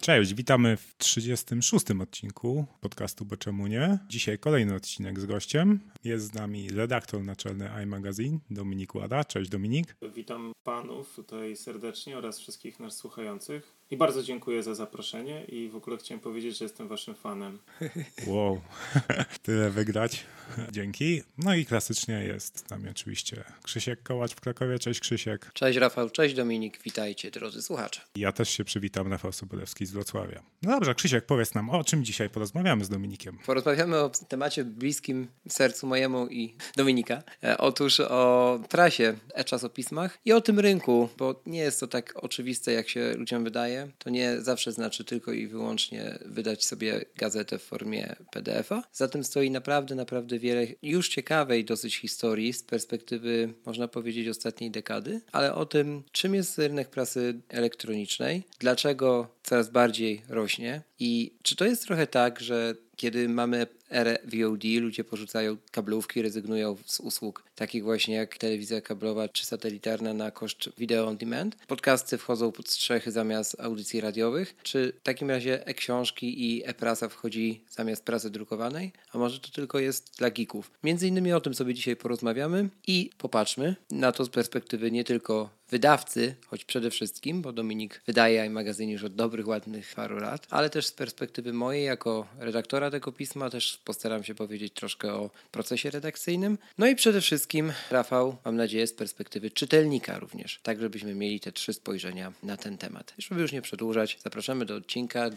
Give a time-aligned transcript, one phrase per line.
[0.00, 1.90] Cześć, witamy w 36.
[2.00, 3.98] odcinku podcastu Bo czemu nie?
[4.08, 5.80] Dzisiaj kolejny odcinek z gościem.
[6.04, 9.24] Jest z nami redaktor naczelny iMagazine, Dominik Łada.
[9.24, 9.96] Cześć Dominik.
[10.14, 13.80] Witam panów tutaj serdecznie oraz wszystkich nas słuchających.
[13.90, 17.58] I bardzo dziękuję za zaproszenie i w ogóle chciałem powiedzieć, że jestem waszym fanem.
[18.26, 18.60] Wow,
[19.42, 20.26] tyle wygrać.
[20.72, 21.22] Dzięki.
[21.38, 24.78] No i klasycznie jest z nami oczywiście Krzysiek Kołacz w Krakowie.
[24.78, 25.50] Cześć Krzysiek.
[25.52, 28.00] Cześć Rafał, cześć Dominik, witajcie drodzy słuchacze.
[28.16, 30.42] Ja też się przywitam, Rafał Sobolewski z Wrocławia.
[30.62, 33.38] No dobrze, Krzysiek, powiedz nam, o czym dzisiaj porozmawiamy z Dominikiem?
[33.46, 37.22] Porozmawiamy o temacie bliskim sercu mojemu i Dominika.
[37.44, 42.72] E, otóż o prasie, e-czasopismach i o tym rynku, bo nie jest to tak oczywiste,
[42.72, 43.88] jak się ludziom wydaje.
[43.98, 48.82] To nie zawsze znaczy tylko i wyłącznie wydać sobie gazetę w formie PDF-a.
[48.92, 54.70] Za tym stoi naprawdę, naprawdę wiele już ciekawej dosyć historii z perspektywy, można powiedzieć, ostatniej
[54.70, 60.82] dekady, ale o tym, czym jest rynek prasy elektronicznej, dlaczego coraz bardziej rośnie.
[60.98, 66.76] I czy to jest trochę tak, że kiedy mamy erę VOD, ludzie porzucają kablówki, rezygnują
[66.86, 71.56] z usług takich właśnie jak telewizja kablowa czy satelitarna na koszt video on demand.
[71.66, 74.56] Podcasty wchodzą pod strzechy zamiast audycji radiowych.
[74.62, 78.92] Czy w takim razie e-książki i e-prasa wchodzi zamiast prasy drukowanej?
[79.12, 80.70] A może to tylko jest dla geeków?
[80.84, 85.60] Między innymi o tym sobie dzisiaj porozmawiamy i popatrzmy na to z perspektywy nie tylko
[85.70, 90.70] wydawcy, choć przede wszystkim, bo Dominik wydaje magazyn już od dobrych, ładnych paru lat, ale
[90.70, 95.90] też z perspektywy mojej jako redaktora tego pisma też postaram się powiedzieć troszkę o procesie
[95.90, 96.58] redakcyjnym.
[96.78, 101.52] No i przede wszystkim, Rafał, mam nadzieję, z perspektywy czytelnika również, tak żebyśmy mieli te
[101.52, 103.14] trzy spojrzenia na ten temat.
[103.18, 105.30] Żeby już nie przedłużać, zapraszamy do odcinka.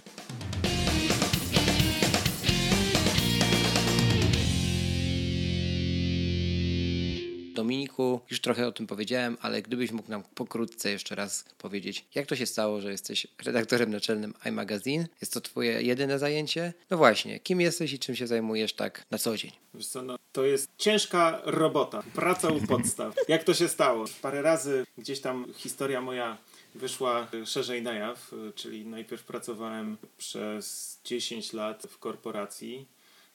[7.53, 12.25] Dominiku, już trochę o tym powiedziałem, ale gdybyś mógł nam pokrótce jeszcze raz powiedzieć, jak
[12.25, 15.07] to się stało, że jesteś redaktorem naczelnym iMagazine?
[15.21, 16.73] Jest to twoje jedyne zajęcie?
[16.89, 19.51] No właśnie, kim jesteś i czym się zajmujesz tak na co dzień?
[19.81, 23.13] Co, no, to jest ciężka robota, praca u podstaw.
[23.27, 24.05] Jak to się stało?
[24.21, 26.37] Parę razy gdzieś tam historia moja
[26.75, 32.85] wyszła szerzej na jaw, czyli najpierw pracowałem przez 10 lat w korporacji,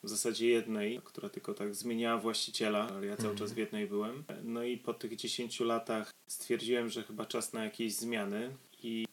[0.03, 4.25] w zasadzie jednej, która tylko tak zmieniała właściciela, ale ja cały czas w jednej byłem.
[4.43, 8.57] No i po tych 10 latach stwierdziłem, że chyba czas na jakieś zmiany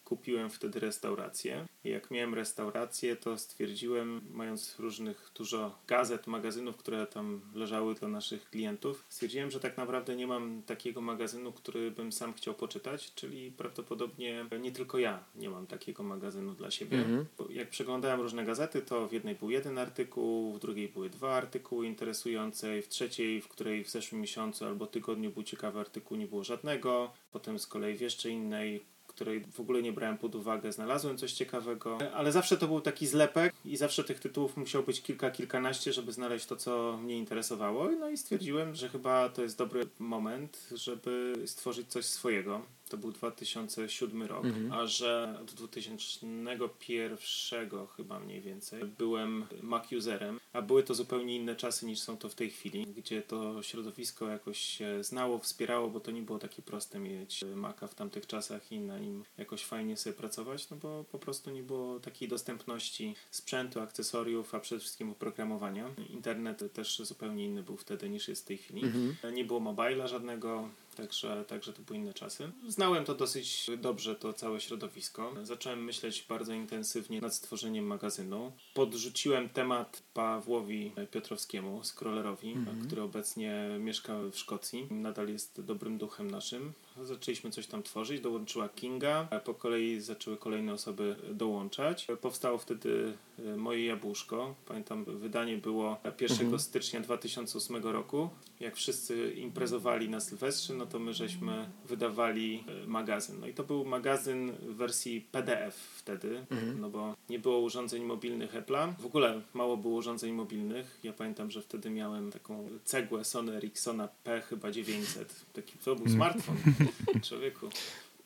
[0.06, 1.66] kupiłem wtedy restaurację.
[1.84, 8.50] Jak miałem restaurację, to stwierdziłem, mając różnych dużo gazet, magazynów, które tam leżały dla naszych
[8.50, 13.50] klientów, stwierdziłem, że tak naprawdę nie mam takiego magazynu, który bym sam chciał poczytać, czyli
[13.52, 16.98] prawdopodobnie nie tylko ja nie mam takiego magazynu dla siebie.
[16.98, 17.26] Mhm.
[17.50, 21.86] Jak przeglądałem różne gazety, to w jednej był jeden artykuł, w drugiej były dwa artykuły
[21.86, 26.44] interesujące, w trzeciej, w której w zeszłym miesiącu albo tygodniu był ciekawy artykuł, nie było
[26.44, 27.12] żadnego.
[27.32, 31.32] Potem z kolei w jeszcze innej której w ogóle nie brałem pod uwagę, znalazłem coś
[31.32, 35.92] ciekawego, ale zawsze to był taki zlepek i zawsze tych tytułów musiał być kilka, kilkanaście,
[35.92, 37.88] żeby znaleźć to, co mnie interesowało.
[38.00, 42.62] No i stwierdziłem, że chyba to jest dobry moment, żeby stworzyć coś swojego.
[42.88, 44.72] To był 2007 rok, mhm.
[44.72, 51.56] a że od 2001 chyba mniej więcej byłem Mac userem, a były to zupełnie inne
[51.56, 56.00] czasy niż są to w tej chwili, gdzie to środowisko jakoś się znało, wspierało, bo
[56.00, 59.96] to nie było takie proste mieć Maca w tamtych czasach i na nim jakoś fajnie
[59.96, 65.10] sobie pracować, no bo po prostu nie było takiej dostępności sprzętu, akcesoriów, a przede wszystkim
[65.10, 65.90] oprogramowania.
[66.10, 68.84] Internet też zupełnie inny był wtedy niż jest w tej chwili.
[68.84, 69.34] Mhm.
[69.34, 72.52] Nie było mobila żadnego, Także, także to były inne czasy.
[72.68, 75.32] Znałem to dosyć dobrze, to całe środowisko.
[75.42, 78.52] Zacząłem myśleć bardzo intensywnie nad stworzeniem magazynu.
[78.74, 82.86] Podrzuciłem temat Pawłowi Piotrowskiemu, Scrollerowi, mm -hmm.
[82.86, 84.86] który obecnie mieszka w Szkocji.
[84.90, 86.72] Nadal jest dobrym duchem naszym
[87.04, 92.06] zaczęliśmy coś tam tworzyć, dołączyła Kinga, a po kolei zaczęły kolejne osoby dołączać.
[92.20, 94.54] Powstało wtedy e, Moje Jabłuszko.
[94.66, 96.58] Pamiętam, wydanie było 1 mhm.
[96.58, 98.28] stycznia 2008 roku.
[98.60, 103.40] Jak wszyscy imprezowali na Sylwestrze, no to my żeśmy wydawali e, magazyn.
[103.40, 106.80] No i to był magazyn w wersji PDF wtedy, mhm.
[106.80, 108.92] no bo nie było urządzeń mobilnych Apple'a.
[108.98, 110.98] W ogóle mało było urządzeń mobilnych.
[111.02, 115.46] Ja pamiętam, że wtedy miałem taką cegłę Sony Ericssona P chyba 900.
[115.52, 116.16] Taki, to był mhm.
[116.16, 116.56] smartfon.
[117.22, 117.68] Człowieku.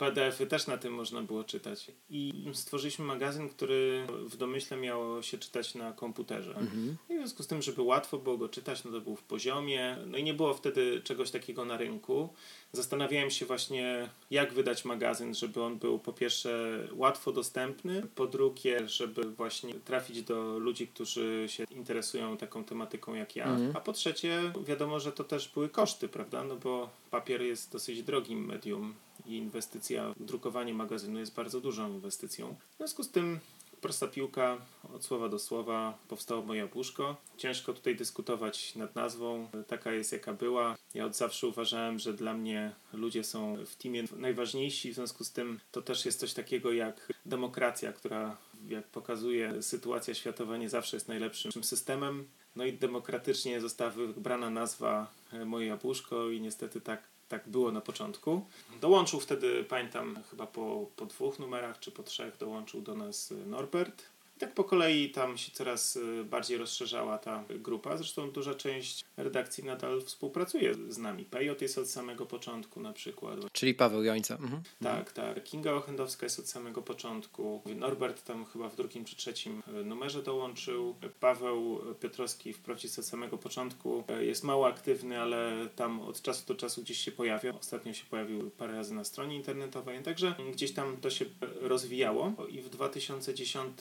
[0.01, 1.91] PDF-y też na tym można było czytać.
[2.11, 6.51] I stworzyliśmy magazyn, który w domyśle miało się czytać na komputerze.
[6.51, 6.97] Mhm.
[7.09, 9.97] I w związku z tym, żeby łatwo było go czytać, no to był w poziomie.
[10.07, 12.29] No i nie było wtedy czegoś takiego na rynku.
[12.73, 18.89] Zastanawiałem się właśnie, jak wydać magazyn, żeby on był po pierwsze łatwo dostępny, po drugie,
[18.89, 23.77] żeby właśnie trafić do ludzi, którzy się interesują taką tematyką jak ja, mhm.
[23.77, 26.45] a po trzecie, wiadomo, że to też były koszty, prawda?
[26.45, 28.95] No bo papier jest dosyć drogim medium
[29.27, 32.55] i inwestycja w drukowanie magazynu jest bardzo dużą inwestycją.
[32.75, 33.41] W związku z tym
[33.81, 34.59] prosta piłka,
[34.95, 37.17] od słowa do słowa powstało moje jabłuszko.
[37.37, 40.77] Ciężko tutaj dyskutować nad nazwą, taka jest jaka była.
[40.95, 45.33] Ja od zawsze uważałem, że dla mnie ludzie są w teamie najważniejsi, w związku z
[45.33, 48.37] tym to też jest coś takiego jak demokracja, która
[48.69, 52.29] jak pokazuje sytuacja światowa nie zawsze jest najlepszym systemem.
[52.57, 55.13] No i demokratycznie została wybrana nazwa
[55.47, 58.47] Moje Jabłuszko i niestety tak tak było na początku.
[58.81, 64.03] Dołączył wtedy, pamiętam, chyba po, po dwóch numerach czy po trzech dołączył do nas Norbert
[64.41, 67.97] tak po kolei tam się coraz y, bardziej rozszerzała ta grupa.
[67.97, 71.25] Zresztą duża część redakcji nadal współpracuje z nami.
[71.25, 73.39] Pejot jest od samego początku na przykład.
[73.53, 74.35] Czyli Paweł Jońca.
[74.35, 74.63] Mhm.
[74.83, 75.45] Tak, tak.
[75.45, 77.63] Kinga Ochendowska jest od samego początku.
[77.77, 80.95] Norbert tam chyba w drugim czy trzecim y, numerze dołączył.
[81.21, 84.05] Paweł Piotrowski wprawdzie jest od samego początku.
[84.21, 87.53] Y, jest mało aktywny, ale tam od czasu do czasu gdzieś się pojawia.
[87.61, 90.03] Ostatnio się pojawił parę razy na stronie internetowej.
[90.03, 91.25] Także gdzieś tam to się
[91.61, 93.77] rozwijało i w 2010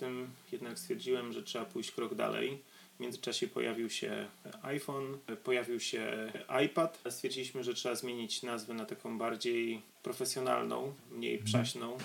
[0.51, 2.61] jednak stwierdziłem, że trzeba pójść krok dalej.
[2.97, 4.27] W międzyczasie pojawił się
[4.61, 6.31] iPhone, pojawił się
[6.65, 7.01] iPad.
[7.09, 11.45] Stwierdziliśmy, że trzeba zmienić nazwę na taką bardziej profesjonalną, mniej mhm.
[11.45, 11.97] przaśną.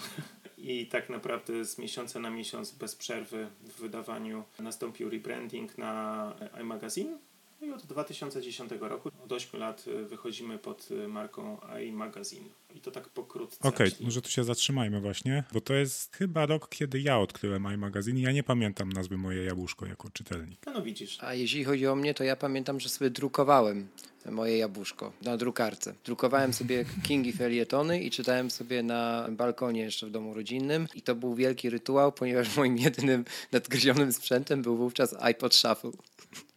[0.58, 7.19] I tak naprawdę z miesiąca na miesiąc bez przerwy w wydawaniu nastąpił rebranding na iMagazine.
[7.67, 11.59] I od 2010 roku, od 8 lat wychodzimy pod marką
[11.89, 12.49] iMagazine.
[12.75, 13.69] I to tak pokrótce.
[13.69, 17.65] Okej, okay, może tu się zatrzymajmy właśnie, bo to jest chyba rok, kiedy ja odkryłem
[17.75, 20.61] iMagazine i ja nie pamiętam nazwy moje jabłuszko jako czytelnik.
[20.67, 21.19] No, no widzisz.
[21.21, 23.89] A jeśli chodzi o mnie, to ja pamiętam, że sobie drukowałem
[24.31, 25.95] moje jabłuszko na drukarce.
[26.05, 31.15] Drukowałem sobie Kingi felietony i czytałem sobie na balkonie jeszcze w domu rodzinnym i to
[31.15, 35.91] był wielki rytuał, ponieważ moim jedynym nadgryzionym sprzętem był wówczas iPod Shuffle.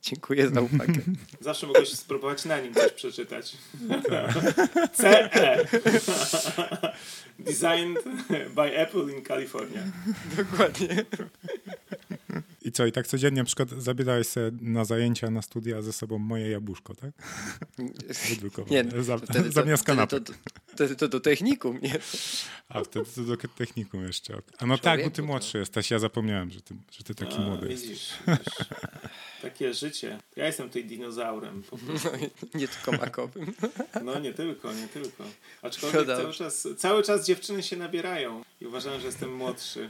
[0.10, 0.94] Dziękuję za uwagę.
[1.40, 3.58] Zawsze mogłeś spróbować na nim coś przeczytać.
[4.98, 5.30] CE.
[7.40, 8.04] Designed
[8.56, 9.82] by Apple in California.
[10.38, 11.06] Dokładnie.
[12.68, 16.18] I co, i tak codziennie na przykład zabierałeś się na zajęcia, na studia ze sobą
[16.18, 17.12] moje jabłuszko, tak?
[18.70, 20.22] Nie, no, Za, wtedy, zamiast kanapy.
[20.22, 20.34] To,
[20.76, 22.00] to, to, do technikum, nie?
[22.70, 24.42] A, wtedy to do technikum jeszcze.
[24.58, 27.42] A no tak, bo ty młodszy jesteś, ja zapomniałem, że ty, że ty taki A,
[27.42, 28.28] młody widzisz, jesteś.
[28.28, 28.68] Widzisz.
[29.42, 30.20] Takie życie.
[30.36, 31.64] Ja jestem tutaj dinozaurem.
[31.64, 31.94] Po no,
[32.60, 33.54] nie tylko makowym.
[34.04, 35.24] No nie tylko, nie tylko.
[35.62, 39.90] Aczkolwiek cały czas, cały czas dziewczyny się nabierają i uważam, że jestem młodszy.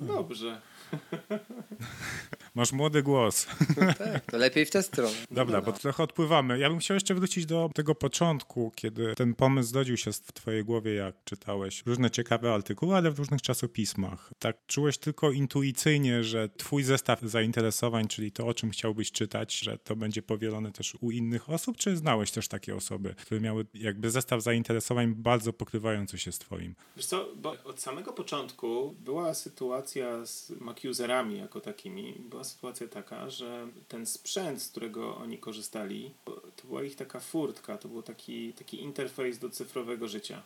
[0.00, 0.60] Dobrze.
[2.54, 3.46] Masz młody głos.
[3.80, 5.14] No tak, to lepiej w tę stronę.
[5.30, 6.58] Dobra, bo trochę odpływamy.
[6.58, 10.64] Ja bym chciał jeszcze wrócić do tego początku, kiedy ten pomysł zrodził się w twojej
[10.64, 14.30] głowie, jak czytałeś różne ciekawe artykuły, ale w różnych czasopismach.
[14.38, 19.78] Tak czułeś tylko intuicyjnie, że twój zestaw zainteresowań, czyli to, o czym chciałbyś czytać, że
[19.78, 24.10] to będzie powielone też u innych osób, czy znałeś też takie osoby, które miały jakby
[24.10, 26.74] zestaw zainteresowań bardzo pokrywający się z twoim?
[26.96, 32.14] Wiesz co, bo od samego początku była sytuacja z Mac-userami jako takimi.
[32.30, 36.10] Była sytuacja taka, że ten sprzęt, z którego oni korzystali,
[36.56, 40.42] to była ich taka furtka, to był taki, taki interfejs do cyfrowego życia.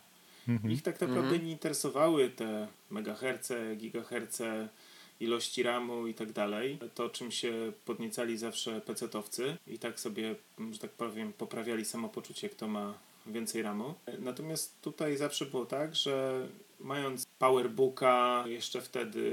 [0.47, 0.73] Mhm.
[0.73, 1.45] Ich tak naprawdę mhm.
[1.45, 4.69] nie interesowały te megaherce, gigaherce,
[5.19, 6.79] ilości RAMu i tak dalej.
[6.95, 10.35] To, czym się podniecali zawsze pecetowcy i tak sobie,
[10.71, 12.93] że tak powiem, poprawiali samopoczucie, kto ma
[13.27, 13.93] więcej RAMu.
[14.19, 16.47] Natomiast tutaj zawsze było tak, że
[16.79, 19.31] mając PowerBooka, jeszcze wtedy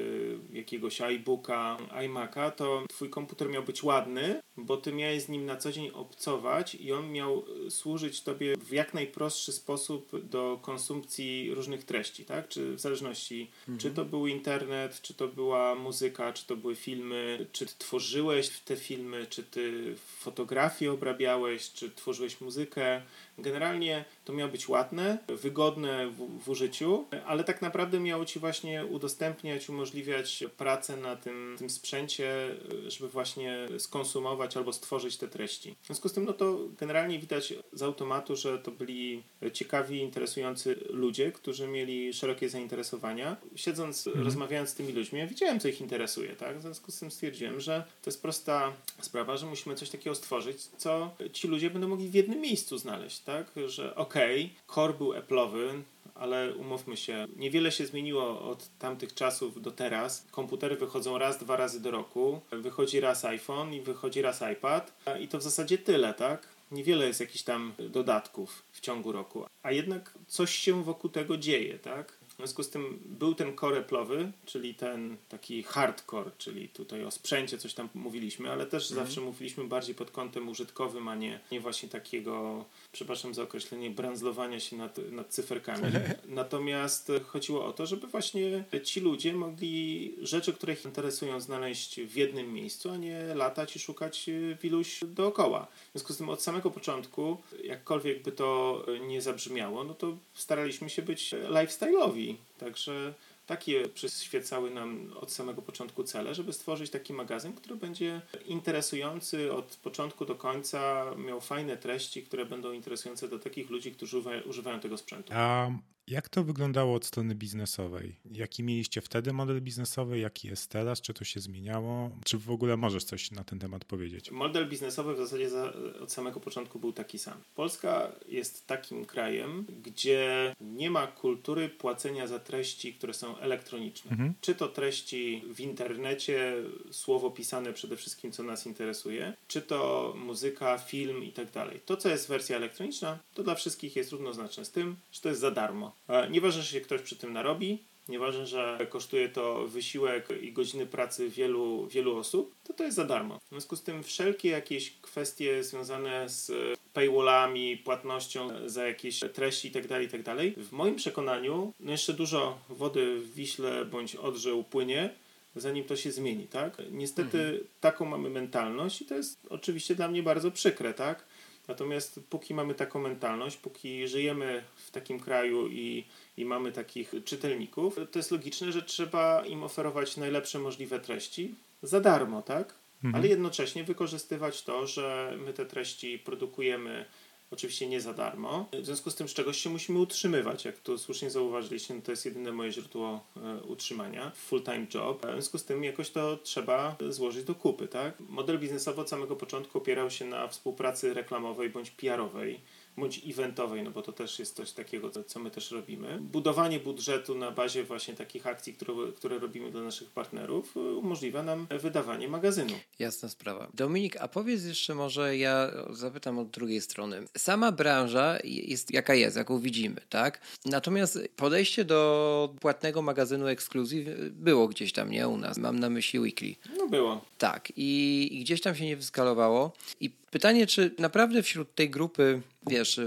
[0.52, 5.56] jakiegoś iBooka, iMac'a, to twój komputer miał być ładny, bo ty miałeś z nim na
[5.56, 11.84] co dzień obcować i on miał służyć tobie w jak najprostszy sposób do konsumpcji różnych
[11.84, 12.48] treści, tak?
[12.48, 13.78] Czy w zależności, mhm.
[13.78, 18.48] czy to był internet, czy to była muzyka, czy to były filmy, czy ty tworzyłeś
[18.48, 23.02] te filmy, czy ty fotografię obrabiałeś, czy tworzyłeś muzykę.
[23.38, 28.86] Generalnie to miało być ładne, wygodne w, w użyciu, ale tak naprawdę miało ci właśnie
[28.86, 32.56] udostępniać, umożliwiać pracę na tym, tym sprzęcie,
[32.88, 35.74] żeby właśnie skonsumować albo stworzyć te treści.
[35.82, 40.80] W związku z tym, no to generalnie widać z automatu, że to byli ciekawi, interesujący
[40.90, 43.36] ludzie, którzy mieli szerokie zainteresowania.
[43.56, 44.24] Siedząc, mhm.
[44.24, 46.58] rozmawiając z tymi ludźmi, ja widziałem, co ich interesuje, tak?
[46.58, 50.62] W związku z tym stwierdziłem, że to jest prosta sprawa, że musimy coś takiego stworzyć,
[50.62, 53.46] co ci ludzie będą mogli w jednym miejscu znaleźć, tak?
[53.66, 55.82] Że okej, okay, core był Apple'owy,
[56.14, 60.26] ale umówmy się, niewiele się zmieniło od tamtych czasów do teraz.
[60.30, 65.28] Komputery wychodzą raz, dwa razy do roku, wychodzi raz iPhone i wychodzi raz iPad i
[65.28, 66.48] to w zasadzie tyle, tak?
[66.70, 71.78] Niewiele jest jakichś tam dodatków w ciągu roku, a jednak coś się wokół tego dzieje,
[71.78, 72.17] tak?
[72.38, 77.10] W związku z tym był ten core Apple'owy, czyli ten taki hardcore, czyli tutaj o
[77.10, 79.06] sprzęcie coś tam mówiliśmy, ale też mhm.
[79.06, 84.60] zawsze mówiliśmy bardziej pod kątem użytkowym, a nie, nie właśnie takiego, przepraszam za określenie, branzlowania
[84.60, 85.82] się nad, nad cyferkami.
[86.28, 92.16] Natomiast chodziło o to, żeby właśnie ci ludzie mogli rzeczy, które ich interesują, znaleźć w
[92.16, 94.30] jednym miejscu, a nie latać i szukać
[94.60, 95.66] w iluś dookoła.
[95.88, 100.90] W związku z tym od samego początku, jakkolwiek by to nie zabrzmiało, no to staraliśmy
[100.90, 102.27] się być lifestyle'owi
[102.58, 103.14] Także
[103.46, 109.76] takie przyświecały nam od samego początku cele, żeby stworzyć taki magazyn, który będzie interesujący od
[109.82, 114.98] początku do końca, miał fajne treści, które będą interesujące dla takich ludzi, którzy używają tego
[114.98, 115.32] sprzętu.
[115.36, 115.70] A
[116.10, 118.16] jak to wyglądało od strony biznesowej?
[118.30, 121.00] Jaki mieliście wtedy model biznesowy, jaki jest teraz?
[121.00, 122.10] Czy to się zmieniało?
[122.24, 124.30] Czy w ogóle możesz coś na ten temat powiedzieć?
[124.30, 127.34] Model biznesowy w zasadzie za, od samego początku był taki sam.
[127.54, 134.10] Polska jest takim krajem, gdzie nie ma kultury płacenia za treści, które są elektroniczne.
[134.10, 134.34] Mhm.
[134.40, 136.54] Czy to treści w internecie,
[136.90, 141.80] słowo pisane przede wszystkim, co nas interesuje, czy to muzyka, film i tak dalej.
[141.86, 145.40] To, co jest wersja elektroniczna, to dla wszystkich jest równoznaczne z tym, że to jest
[145.40, 145.97] za darmo.
[146.30, 147.78] Nieważne, że się ktoś przy tym narobi,
[148.08, 153.04] nieważne, że kosztuje to wysiłek i godziny pracy wielu, wielu osób, to to jest za
[153.04, 153.38] darmo.
[153.38, 156.52] W związku z tym wszelkie jakieś kwestie związane z
[156.92, 162.58] paywallami, płatnością za jakieś treści itd., tak itd., tak w moim przekonaniu no jeszcze dużo
[162.68, 165.10] wody w Wiśle bądź Odrze upłynie,
[165.56, 166.76] zanim to się zmieni, tak?
[166.90, 167.64] Niestety mhm.
[167.80, 171.24] taką mamy mentalność i to jest oczywiście dla mnie bardzo przykre, tak?
[171.68, 176.04] Natomiast póki mamy taką mentalność, póki żyjemy w takim kraju i,
[176.36, 182.00] i mamy takich czytelników, to jest logiczne, że trzeba im oferować najlepsze możliwe treści za
[182.00, 182.74] darmo, tak?
[183.04, 183.14] Mhm.
[183.14, 187.04] Ale jednocześnie wykorzystywać to, że my te treści produkujemy
[187.50, 188.68] Oczywiście nie za darmo.
[188.72, 190.64] W związku z tym z czegoś się musimy utrzymywać.
[190.64, 194.32] Jak tu słusznie zauważyliście, no to jest jedyne moje źródło e, utrzymania.
[194.50, 195.26] Full-time job.
[195.26, 198.20] W związku z tym jakoś to trzeba złożyć do kupy, tak?
[198.20, 202.60] Model biznesowy od samego początku opierał się na współpracy reklamowej bądź PR-owej
[202.98, 206.18] bądź eventowej, no bo to też jest coś takiego, co my też robimy.
[206.20, 211.66] Budowanie budżetu na bazie właśnie takich akcji, które, które robimy dla naszych partnerów, umożliwia nam
[211.82, 212.74] wydawanie magazynu.
[212.98, 213.68] Jasna sprawa.
[213.74, 217.22] Dominik, a powiedz jeszcze może, ja zapytam od drugiej strony.
[217.36, 220.40] Sama branża jest jaka jest, jaką widzimy, tak?
[220.64, 225.28] Natomiast podejście do płatnego magazynu Exclusive było gdzieś tam, nie?
[225.28, 225.58] U nas.
[225.58, 226.54] Mam na myśli Weekly.
[226.78, 227.24] No było.
[227.38, 227.72] Tak.
[227.76, 229.72] I, i gdzieś tam się nie wyskalowało.
[230.00, 233.00] I pytanie, czy naprawdę wśród tej grupy, wiesz,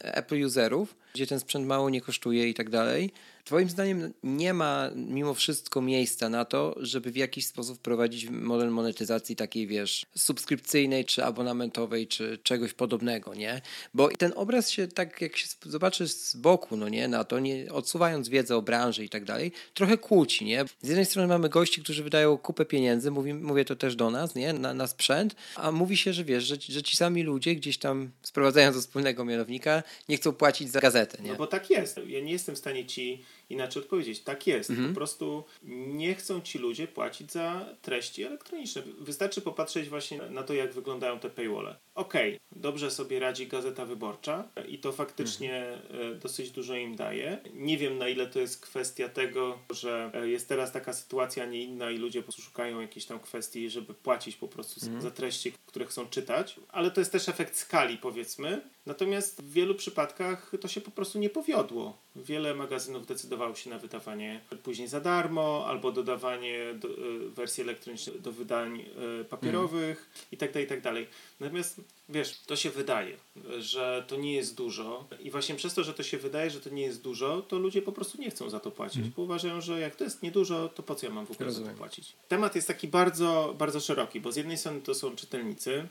[0.00, 3.10] Apple userów, gdzie ten sprzęt mało nie kosztuje i tak dalej,
[3.44, 8.70] Twoim zdaniem nie ma mimo wszystko miejsca na to, żeby w jakiś sposób wprowadzić model
[8.70, 13.60] monetyzacji takiej, wiesz, subskrypcyjnej, czy abonamentowej, czy czegoś podobnego, nie?
[13.94, 17.72] Bo ten obraz się tak, jak się zobaczy z boku, no nie, na to, nie
[17.72, 20.64] odsuwając wiedzę o branży i tak dalej, trochę kłóci, nie?
[20.82, 24.34] Z jednej strony mamy gości, którzy wydają kupę pieniędzy, mówi, mówię to też do nas,
[24.34, 24.52] nie?
[24.52, 28.10] Na, na sprzęt, a mówi się, że wiesz, że, że ci sami ludzie gdzieś tam
[28.22, 31.30] sprowadzając do wspólnego mianownika nie chcą płacić za gazetę, nie?
[31.30, 32.00] No bo tak jest.
[32.06, 34.20] Ja nie jestem w stanie ci inaczej odpowiedzieć.
[34.20, 34.70] Tak jest.
[34.70, 34.88] Mhm.
[34.88, 35.44] Po prostu
[35.86, 38.82] nie chcą ci ludzie płacić za treści elektroniczne.
[39.00, 41.76] Wystarczy popatrzeć właśnie na to, jak wyglądają te paywalle.
[41.94, 47.38] okej, dobrze sobie radzi Gazeta Wyborcza i to faktycznie e, dosyć dużo im daje.
[47.54, 51.46] Nie wiem na ile to jest kwestia tego, że e, jest teraz taka sytuacja, a
[51.46, 55.02] nie inna i ludzie po prostu szukają jakiejś tam kwestii, żeby płacić po prostu z-
[55.02, 58.60] za treści, które chcą czytać, ale to jest też efekt skali powiedzmy.
[58.86, 61.96] Natomiast w wielu przypadkach to się po prostu nie powiodło.
[62.16, 66.92] Wiele magazynów decydowało się na wydawanie później za darmo, albo dodawanie do, e,
[67.34, 68.84] wersji elektronicznej do wydań
[69.20, 71.06] e, papierowych i tak dalej, i tak dalej.
[71.40, 73.16] Natomiast wiesz, to się wydaje,
[73.58, 76.70] że to nie jest dużo i właśnie przez to, że to się wydaje, że to
[76.70, 79.80] nie jest dużo, to ludzie po prostu nie chcą za to płacić, bo uważają, że
[79.80, 81.78] jak to jest niedużo, to po co ja mam w ogóle za to Rozumiem.
[81.78, 82.12] płacić.
[82.28, 85.86] Temat jest taki bardzo, bardzo szeroki, bo z jednej strony to są czytelnicy,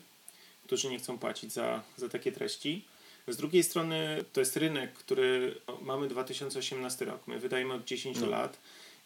[0.64, 2.86] którzy nie chcą płacić za, za takie treści.
[3.28, 8.22] Z drugiej strony to jest rynek, który no, mamy 2018 rok, my wydajemy od 10
[8.22, 8.58] lat.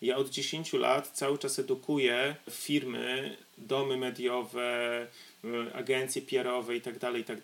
[0.02, 5.08] Ja od 10 lat cały czas edukuję firmy, domy mediowe,
[5.46, 7.40] y, agencje PR-owe i tak dalej, i tak.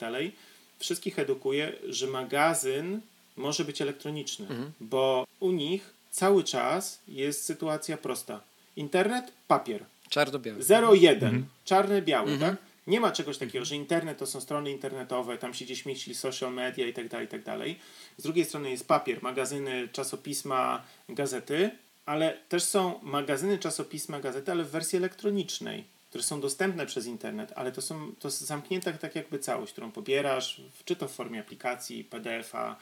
[0.79, 3.01] Wszystkich edukuję, że magazyn
[3.37, 4.47] może być elektroniczny,
[4.79, 8.41] bo u nich cały czas jest sytuacja prosta.
[8.75, 9.85] Internet, papier.
[10.09, 10.59] Czarno-biały.
[10.59, 11.41] 0,1.
[11.65, 12.55] Czarny, biały, tak?
[12.87, 16.53] Nie ma czegoś takiego, że internet to są strony internetowe, tam się gdzieś mieści social
[16.53, 17.79] media i tak dalej, i tak dalej.
[18.17, 21.71] Z drugiej strony jest papier, magazyny, czasopisma, gazety,
[22.05, 27.53] ale też są magazyny, czasopisma, gazety, ale w wersji elektronicznej, które są dostępne przez internet,
[27.55, 31.39] ale to są to jest zamknięta tak jakby całość, którą pobierasz, czy to w formie
[31.39, 32.75] aplikacji, PDF-a,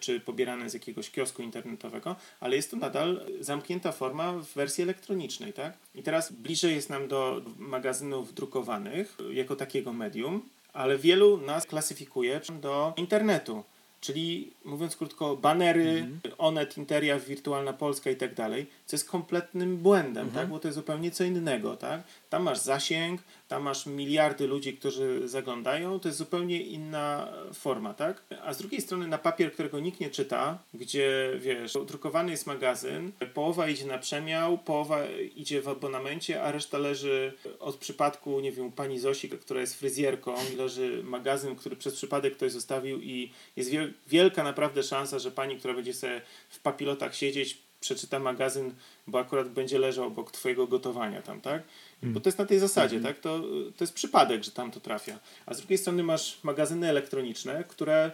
[0.00, 5.52] czy pobierane z jakiegoś kiosku internetowego, ale jest to nadal zamknięta forma w wersji elektronicznej,
[5.52, 5.72] tak?
[5.94, 10.42] I teraz bliżej jest nam do magazynów drukowanych y, jako takiego medium,
[10.72, 13.64] ale wielu nas klasyfikuje do internetu.
[14.00, 16.06] Czyli mówiąc krótko, banery,
[16.38, 20.48] Onet, Interia, Wirtualna Polska i tak dalej, co jest kompletnym błędem, tak?
[20.48, 21.76] bo to jest zupełnie co innego.
[21.76, 22.00] Tak?
[22.30, 27.94] Tam masz zasięg, tam masz miliardy ludzi, którzy zaglądają, to jest zupełnie inna forma.
[27.94, 28.22] Tak?
[28.42, 33.12] A z drugiej strony na papier, którego nikt nie czyta, gdzie wiesz, drukowany jest magazyn,
[33.34, 35.06] połowa idzie na przemiał, połowa
[35.36, 40.34] idzie w abonamencie, a reszta leży od przypadku, nie wiem, pani Zosi, która jest fryzjerką
[40.56, 45.56] leży magazyn, który przez przypadek ktoś zostawił i jest wiel- wielka naprawdę szansa, że pani,
[45.56, 48.74] która będzie sobie w papilotach siedzieć, przeczyta magazyn,
[49.06, 51.62] bo akurat będzie leżał obok twojego gotowania tam, tak?
[52.02, 53.20] Bo to jest na tej zasadzie, tak?
[53.20, 53.40] To,
[53.76, 55.18] to jest przypadek, że tam to trafia.
[55.46, 58.10] A z drugiej strony masz magazyny elektroniczne, które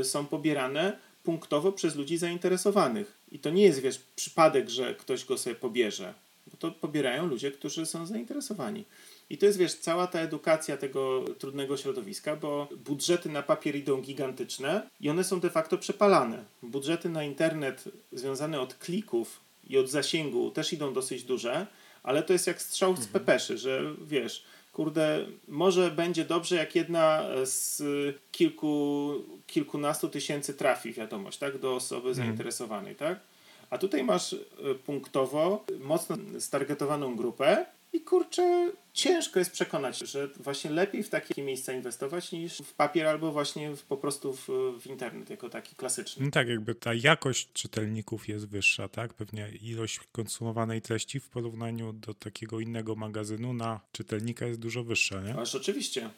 [0.00, 3.18] y, są pobierane punktowo przez ludzi zainteresowanych.
[3.32, 6.14] I to nie jest, wiesz, przypadek, że ktoś go sobie pobierze.
[6.46, 8.84] Bo to pobierają ludzie, którzy są zainteresowani.
[9.30, 14.00] I to jest, wiesz, cała ta edukacja tego trudnego środowiska, bo budżety na papier idą
[14.00, 16.44] gigantyczne i one są de facto przepalane.
[16.62, 21.66] Budżety na internet związane od klików i od zasięgu też idą dosyć duże,
[22.02, 27.24] ale to jest jak strzał z pepeszy, że wiesz, kurde, może będzie dobrze, jak jedna
[27.44, 27.82] z
[28.32, 29.12] kilku,
[29.46, 33.20] kilkunastu tysięcy trafi wiadomość, tak, do osoby zainteresowanej, tak?
[33.70, 34.38] A tutaj masz e,
[34.86, 41.72] punktowo mocno stargetowaną grupę i kurczę, ciężko jest przekonać, że właśnie lepiej w takie miejsca
[41.72, 44.48] inwestować niż w papier albo właśnie w, po prostu w,
[44.80, 46.24] w internet jako taki klasyczny.
[46.24, 49.14] No tak, jakby ta jakość czytelników jest wyższa, tak?
[49.14, 55.20] Pewnie ilość konsumowanej treści w porównaniu do takiego innego magazynu na czytelnika jest dużo wyższa,
[55.20, 55.34] nie?
[55.34, 56.10] Ależ oczywiście.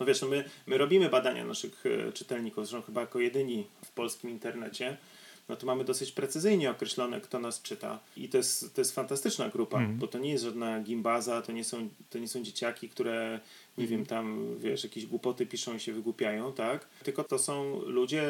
[0.00, 3.90] No wiesz, no my, my robimy badania naszych e, czytelników, zresztą chyba jako jedyni w
[3.90, 4.96] polskim internecie.
[5.48, 7.98] No to mamy dosyć precyzyjnie określone, kto nas czyta.
[8.16, 11.64] I to jest, to jest fantastyczna grupa, bo to nie jest żadna gimbaza, to nie
[11.64, 13.40] są, to nie są dzieciaki, które,
[13.78, 16.88] nie wiem, tam, wiesz, jakieś głupoty piszą i się wygłupiają, tak?
[17.02, 18.22] Tylko to są ludzie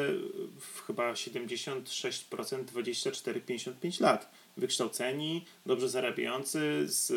[0.59, 4.31] w chyba 76%, 24-55 lat.
[4.57, 7.07] Wykształceni, dobrze zarabiający, z,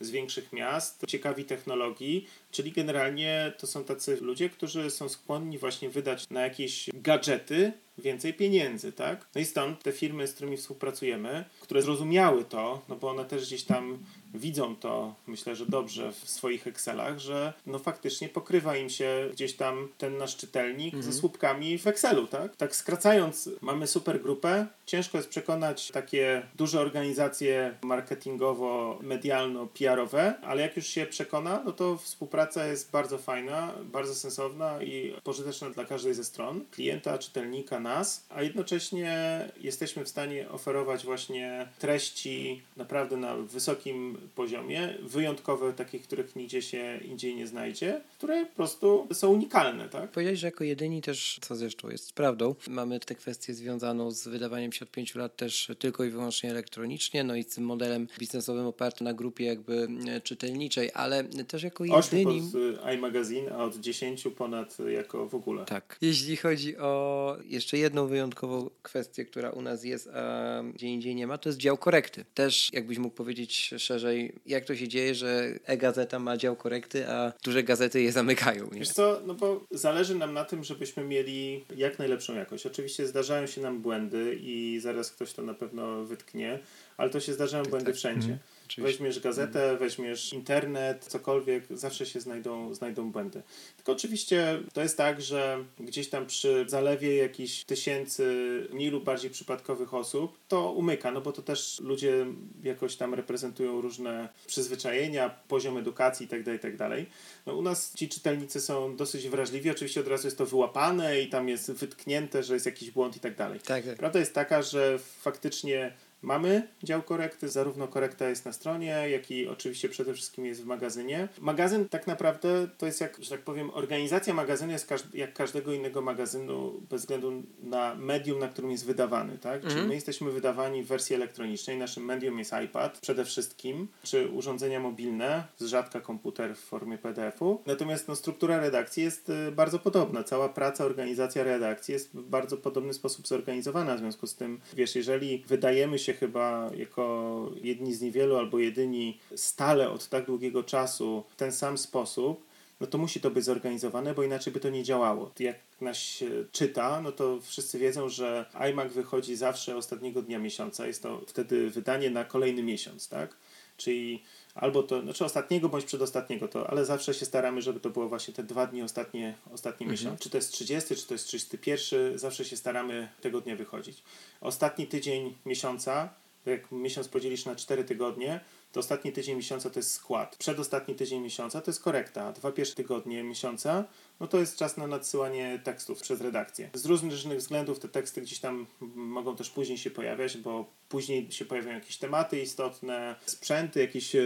[0.00, 5.90] z większych miast, ciekawi technologii, czyli generalnie to są tacy ludzie, którzy są skłonni właśnie
[5.90, 9.26] wydać na jakieś gadżety więcej pieniędzy, tak?
[9.34, 13.46] No i stąd te firmy, z którymi współpracujemy, które zrozumiały to, no bo one też
[13.46, 13.98] gdzieś tam
[14.34, 19.56] widzą to, myślę, że dobrze w swoich Excelach, że no faktycznie pokrywa im się gdzieś
[19.56, 22.56] tam ten nasz czytelnik ze słupkami w Excelu, tak?
[22.56, 30.86] Tak skracając, mamy super grupę, ciężko jest przekonać takie duże organizacje marketingowo-medialno-PR-owe, ale jak już
[30.86, 36.24] się przekona, no to współpraca jest bardzo fajna, bardzo sensowna i pożyteczna dla każdej ze
[36.24, 44.17] stron, klienta, czytelnika, nas, a jednocześnie jesteśmy w stanie oferować właśnie treści naprawdę na wysokim
[44.34, 50.10] poziomie, wyjątkowe, takich, których nigdzie się indziej nie znajdzie, które po prostu są unikalne, tak?
[50.10, 54.72] Powiedziałeś, że jako jedyni też, co zresztą jest prawdą, mamy tę kwestię związaną z wydawaniem
[54.72, 58.66] się od pięciu lat też tylko i wyłącznie elektronicznie, no i z tym modelem biznesowym
[58.66, 62.42] opartym na grupie jakby e, czytelniczej, ale też jako jedyni...
[62.52, 65.64] pod iMagazine, a od dziesięciu ponad jako w ogóle.
[65.64, 65.98] Tak.
[66.00, 71.26] Jeśli chodzi o jeszcze jedną wyjątkową kwestię, która u nas jest, a gdzie indziej nie
[71.26, 72.24] ma, to jest dział korekty.
[72.34, 74.07] Też jakbyś mógł powiedzieć szerzej,
[74.46, 78.64] jak to się dzieje, że e-gazeta ma dział korekty, a duże gazety je zamykają.
[78.72, 78.78] Nie?
[78.78, 82.66] Wiesz co, no bo zależy nam na tym, żebyśmy mieli jak najlepszą jakość.
[82.66, 86.58] Oczywiście zdarzają się nam błędy i zaraz ktoś to na pewno wytknie,
[86.96, 87.96] ale to się zdarzają błędy tak.
[87.96, 88.28] wszędzie.
[88.28, 88.38] Mhm.
[88.68, 88.92] Oczywiście.
[88.92, 93.42] Weźmiesz gazetę, weźmiesz internet, cokolwiek, zawsze się znajdą, znajdą błędy.
[93.76, 98.24] Tylko oczywiście to jest tak, że gdzieś tam przy zalewie jakichś tysięcy
[98.72, 102.26] mniej lub bardziej przypadkowych osób to umyka, no bo to też ludzie
[102.62, 107.04] jakoś tam reprezentują różne przyzwyczajenia, poziom edukacji itd., itd.
[107.46, 111.28] No u nas ci czytelnicy są dosyć wrażliwi, oczywiście od razu jest to wyłapane i
[111.28, 113.34] tam jest wytknięte, że jest jakiś błąd i tak.
[113.36, 113.96] Tak, tak.
[113.96, 119.48] Prawda jest taka, że faktycznie mamy dział korekty, zarówno korekta jest na stronie, jak i
[119.48, 121.28] oczywiście przede wszystkim jest w magazynie.
[121.40, 126.02] Magazyn tak naprawdę to jest jak, że tak powiem, organizacja magazynu jest jak każdego innego
[126.02, 129.66] magazynu bez względu na medium, na którym jest wydawany, tak?
[129.66, 134.80] Czyli my jesteśmy wydawani w wersji elektronicznej, naszym medium jest iPad przede wszystkim, czy urządzenia
[134.80, 137.62] mobilne, z rzadka komputer w formie PDF-u.
[137.66, 140.24] Natomiast no, struktura redakcji jest y, bardzo podobna.
[140.24, 143.96] Cała praca, organizacja redakcji jest w bardzo podobny sposób zorganizowana.
[143.96, 149.18] W związku z tym, wiesz, jeżeli wydajemy się chyba jako jedni z niewielu albo jedyni
[149.36, 152.48] stale od tak długiego czasu w ten sam sposób,
[152.80, 155.30] no to musi to być zorganizowane, bo inaczej by to nie działało.
[155.38, 160.86] Jak nas się czyta, no to wszyscy wiedzą, że iMac wychodzi zawsze ostatniego dnia miesiąca.
[160.86, 163.36] Jest to wtedy wydanie na kolejny miesiąc, tak?
[163.76, 164.22] Czyli
[164.58, 168.34] albo to, znaczy ostatniego bądź przedostatniego, to, ale zawsze się staramy, żeby to było właśnie
[168.34, 170.20] te dwa dni ostatnie, ostatnie miesiąc.
[170.20, 174.02] Czy to jest 30, czy to jest 31, zawsze się staramy tego dnia wychodzić.
[174.40, 176.08] Ostatni tydzień miesiąca,
[176.46, 178.40] jak miesiąc podzielisz na 4 tygodnie,
[178.72, 180.36] to ostatni tydzień miesiąca to jest skład.
[180.36, 182.32] Przedostatni tydzień miesiąca to jest korekta.
[182.32, 183.84] Dwa pierwsze tygodnie miesiąca,
[184.20, 186.70] no to jest czas na nadsyłanie tekstów przez redakcję.
[186.74, 191.44] Z różnych względów te teksty gdzieś tam mogą też później się pojawiać, bo później się
[191.44, 194.22] pojawiają jakieś tematy istotne, sprzęty, jakieś e,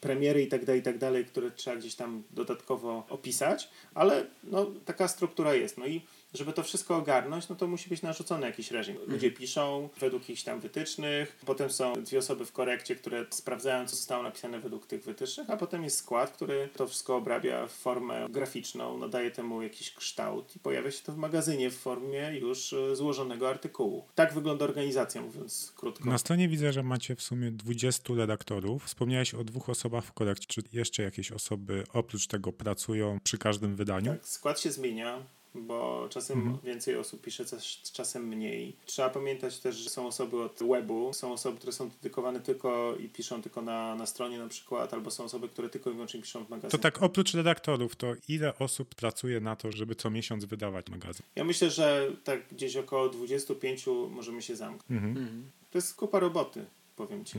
[0.00, 5.08] premiery i tak dalej, i tak które trzeba gdzieś tam dodatkowo opisać, ale no, taka
[5.08, 5.78] struktura jest.
[5.78, 6.02] No i
[6.34, 8.96] żeby to wszystko ogarnąć, no to musi być narzucony jakiś reżim.
[9.06, 13.96] Ludzie piszą według jakichś tam wytycznych, potem są dwie osoby w korekcie, które sprawdzają, co
[13.96, 18.26] zostało napisane według tych wytycznych, a potem jest skład, który to wszystko obrabia w formę
[18.30, 22.96] graficzną, nadaje temu jakiś kształt i pojawia się to w magazynie w formie już e,
[22.96, 24.04] złożonego artykułu.
[24.14, 26.10] Tak wygląda organizacja, mówiąc krótko.
[26.10, 28.84] Na stronie widzę, że macie w sumie 20 redaktorów.
[28.84, 30.46] Wspomniałeś o dwóch osobach w korekcie.
[30.48, 34.12] Czy jeszcze jakieś osoby oprócz tego pracują przy każdym wydaniu?
[34.12, 36.58] Tak, skład się zmienia, bo czasem Mhm.
[36.64, 38.76] więcej osób pisze, coś, czasem mniej.
[38.86, 43.08] Trzeba pamiętać też, że są osoby od webu, są osoby, które są dedykowane tylko i
[43.08, 46.44] piszą tylko na, na stronie na przykład, albo są osoby, które tylko i wyłącznie piszą
[46.44, 46.70] w magazynie.
[46.70, 51.26] To tak oprócz redaktorów, to ile osób pracuje na to, żeby co miesiąc wydawać magazyn?
[51.36, 55.02] Ja myślę, że tak gdzieś około 25 możemy się zamknąć.
[55.02, 55.50] Mhm.
[55.70, 56.64] To jest kupa roboty,
[56.96, 57.38] powiem ci.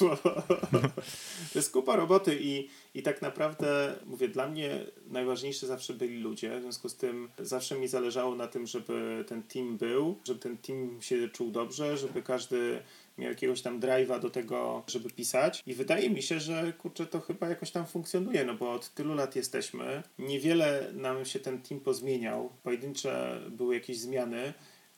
[0.00, 0.16] No.
[1.52, 6.58] to jest kupa roboty i, i tak naprawdę, mówię, dla mnie najważniejsze zawsze byli ludzie.
[6.58, 10.56] W związku z tym zawsze mi zależało na tym, żeby ten team był, żeby ten
[10.56, 12.82] team się czuł dobrze, żeby każdy
[13.18, 15.62] miał jakiegoś tam drive'a do tego, żeby pisać.
[15.66, 19.14] I wydaje mi się, że kurczę, to chyba jakoś tam funkcjonuje, no bo od tylu
[19.14, 20.02] lat jesteśmy.
[20.18, 22.52] Niewiele nam się ten team pozmieniał.
[22.62, 24.54] Pojedyncze były jakieś zmiany.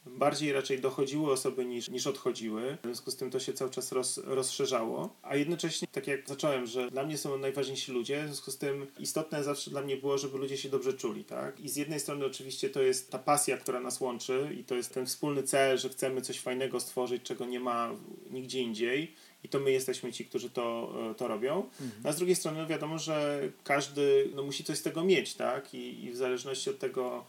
[0.06, 2.76] Bardziej raczej dochodziły osoby niż, niż odchodziły.
[2.82, 5.16] W związku z tym to się cały czas roz, rozszerzało.
[5.22, 8.86] A jednocześnie, tak jak zacząłem, że dla mnie są najważniejsi ludzie, w związku z tym
[8.98, 11.24] istotne zawsze dla mnie było, żeby ludzie się dobrze czuli.
[11.24, 11.60] Tak?
[11.60, 14.94] I z jednej strony oczywiście to jest ta pasja, która nas łączy i to jest
[14.94, 17.90] ten wspólny cel, że chcemy coś fajnego stworzyć, czego nie ma
[18.30, 19.14] nigdzie indziej.
[19.44, 21.68] I to my jesteśmy ci, którzy to, e, to robią.
[22.04, 25.74] A z drugiej strony wiadomo, że każdy no, musi coś z tego mieć, tak?
[25.74, 27.24] I, i w zależności od tego,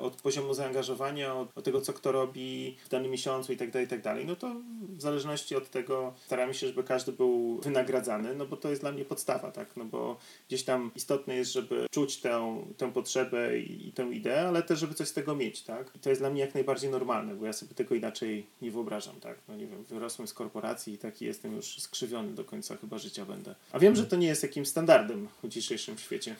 [0.00, 3.86] od poziomu zaangażowania, od, od tego, co kto robi w danym miesiącu i tak dalej,
[3.86, 4.54] i tak dalej, no to
[4.88, 8.92] w zależności od tego staramy się, żeby każdy był wynagradzany, no bo to jest dla
[8.92, 9.76] mnie podstawa, tak?
[9.76, 10.16] No bo
[10.48, 14.78] gdzieś tam istotne jest, żeby czuć tę, tę potrzebę i, i tę ideę, ale też,
[14.78, 15.90] żeby coś z tego mieć, tak?
[15.96, 19.20] I to jest dla mnie jak najbardziej normalne, bo ja sobie tego inaczej nie wyobrażam,
[19.20, 19.38] tak?
[19.48, 23.24] No nie wiem, wyrosłem z korporacji i taki jestem już skrzywiony do końca chyba życia
[23.24, 23.54] będę.
[23.72, 26.36] A wiem, że to nie jest jakimś standardem w dzisiejszym świecie.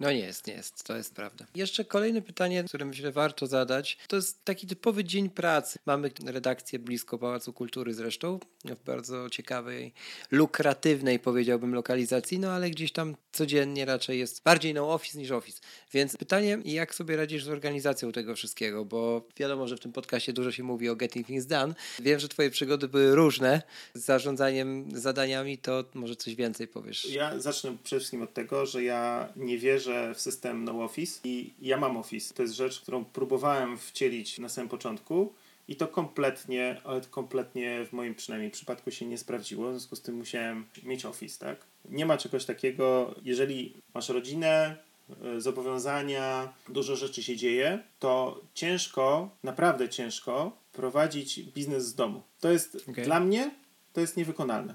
[0.00, 1.46] No nie jest, nie jest, to jest prawda.
[1.54, 5.78] Jeszcze kolejne pytanie, które myślę warto zadać, to jest taki typowy dzień pracy.
[5.86, 9.92] Mamy redakcję blisko Pałacu Kultury zresztą, w bardzo ciekawej,
[10.30, 15.60] lukratywnej powiedziałbym lokalizacji, no ale gdzieś tam codziennie raczej jest bardziej no office niż office.
[15.92, 20.32] Więc pytanie, jak sobie radzisz z organizacją tego wszystkiego, bo wiadomo, że w tym podcaście
[20.32, 21.74] dużo się mówi o getting things done.
[21.98, 23.62] Wiem, że twoje przygody były różne
[23.94, 27.10] z zarządzaniem zadaniami, to może coś więcej powiesz.
[27.10, 31.52] Ja zacznę przede wszystkim od tego, że ja nie wierzę w system no office i
[31.62, 32.34] ja mam office.
[32.34, 35.32] To jest rzecz, którą próbowałem wcielić na samym początku
[35.68, 40.02] i to kompletnie, ale kompletnie w moim przynajmniej przypadku się nie sprawdziło, w związku z
[40.02, 41.58] tym musiałem mieć office, tak?
[41.90, 44.76] Nie ma czegoś takiego, jeżeli masz rodzinę,
[45.24, 52.22] e, zobowiązania, dużo rzeczy się dzieje, to ciężko, naprawdę ciężko prowadzić biznes z domu.
[52.40, 53.04] To jest okay.
[53.04, 53.50] dla mnie
[53.92, 54.74] to jest niewykonalne.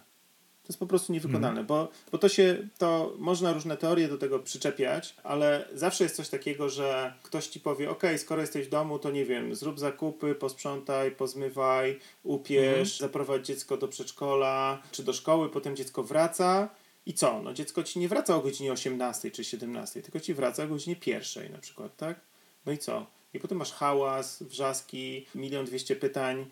[0.66, 1.66] To jest po prostu niewykonalne, mm.
[1.66, 6.30] bo, bo to się, to można różne teorie do tego przyczepiać, ale zawsze jest coś
[6.30, 10.36] takiego, że ktoś ci powie, ok, skoro jesteś w domu, to nie wiem, zrób zakupy,
[10.36, 13.10] posprzątaj, pozmywaj, upierz, mm.
[13.10, 16.70] zaprowadź dziecko do przedszkola czy do szkoły, potem dziecko wraca
[17.06, 17.42] i co?
[17.42, 20.96] No dziecko ci nie wraca o godzinie 18 czy 17, tylko ci wraca o godzinie
[20.96, 22.20] pierwszej na przykład, tak?
[22.66, 23.06] No i co?
[23.34, 26.46] I potem masz hałas, wrzaski, milion dwieście pytań,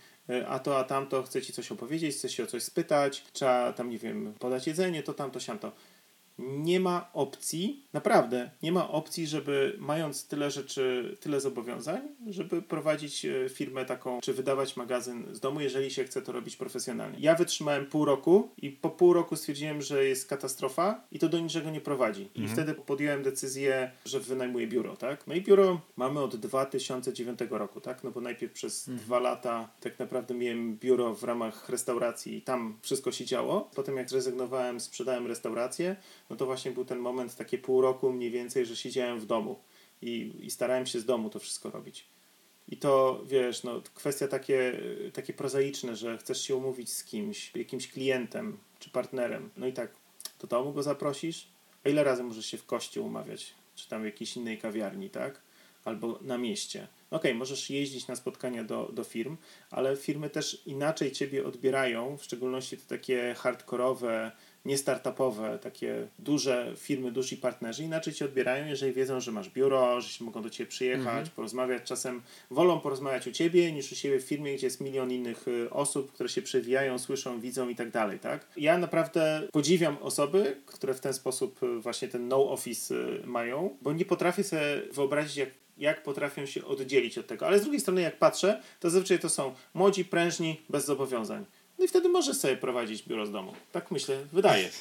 [0.47, 3.89] a to, a tamto, chce ci coś opowiedzieć, chce się o coś spytać, trzeba tam,
[3.89, 5.71] nie wiem, podać jedzenie, to tamto, siamto
[6.37, 13.25] nie ma opcji, naprawdę nie ma opcji, żeby mając tyle rzeczy, tyle zobowiązań, żeby prowadzić
[13.25, 17.17] e, firmę taką, czy wydawać magazyn z domu, jeżeli się chce to robić profesjonalnie.
[17.19, 21.39] Ja wytrzymałem pół roku i po pół roku stwierdziłem, że jest katastrofa i to do
[21.39, 22.29] niczego nie prowadzi.
[22.35, 22.49] I mhm.
[22.49, 25.27] wtedy podjąłem decyzję, że wynajmuję biuro, tak?
[25.27, 28.03] No i biuro mamy od 2009 roku, tak?
[28.03, 29.05] No bo najpierw przez mhm.
[29.05, 33.69] dwa lata tak naprawdę miałem biuro w ramach restauracji i tam wszystko się działo.
[33.75, 35.95] Potem jak zrezygnowałem, sprzedałem restaurację,
[36.33, 39.59] no to właśnie był ten moment, takie pół roku mniej więcej, że siedziałem w domu
[40.01, 42.05] i, i starałem się z domu to wszystko robić.
[42.67, 44.79] I to, wiesz, no, kwestia takie,
[45.13, 49.93] takie prozaiczne, że chcesz się umówić z kimś, jakimś klientem czy partnerem, no i tak,
[50.39, 51.47] do domu go zaprosisz,
[51.85, 55.41] a ile razy możesz się w koście umawiać, czy tam w jakiejś innej kawiarni, tak?
[55.85, 56.87] Albo na mieście.
[57.09, 59.37] Okej, okay, możesz jeździć na spotkania do, do firm,
[59.71, 64.31] ale firmy też inaczej ciebie odbierają, w szczególności te takie hardkorowe,
[64.65, 70.01] nie startupowe, takie duże firmy, duzi partnerzy inaczej cię odbierają, jeżeli wiedzą, że masz biuro,
[70.01, 71.27] że się mogą do ciebie przyjechać, mhm.
[71.35, 71.83] porozmawiać.
[71.83, 72.21] Czasem
[72.51, 76.11] wolą porozmawiać u ciebie niż u siebie w firmie, gdzie jest milion innych y, osób,
[76.11, 78.47] które się przewijają, słyszą, widzą i tak dalej, tak?
[78.57, 83.77] Ja naprawdę podziwiam osoby, które w ten sposób y, właśnie ten no office y, mają,
[83.81, 87.47] bo nie potrafię sobie wyobrazić, jak jak potrafią się oddzielić od tego.
[87.47, 91.45] Ale z drugiej strony, jak patrzę, to zazwyczaj to są młodzi, prężni, bez zobowiązań.
[91.79, 93.53] No i wtedy możesz sobie prowadzić biuro z domu.
[93.71, 94.69] Tak myślę, wydaje.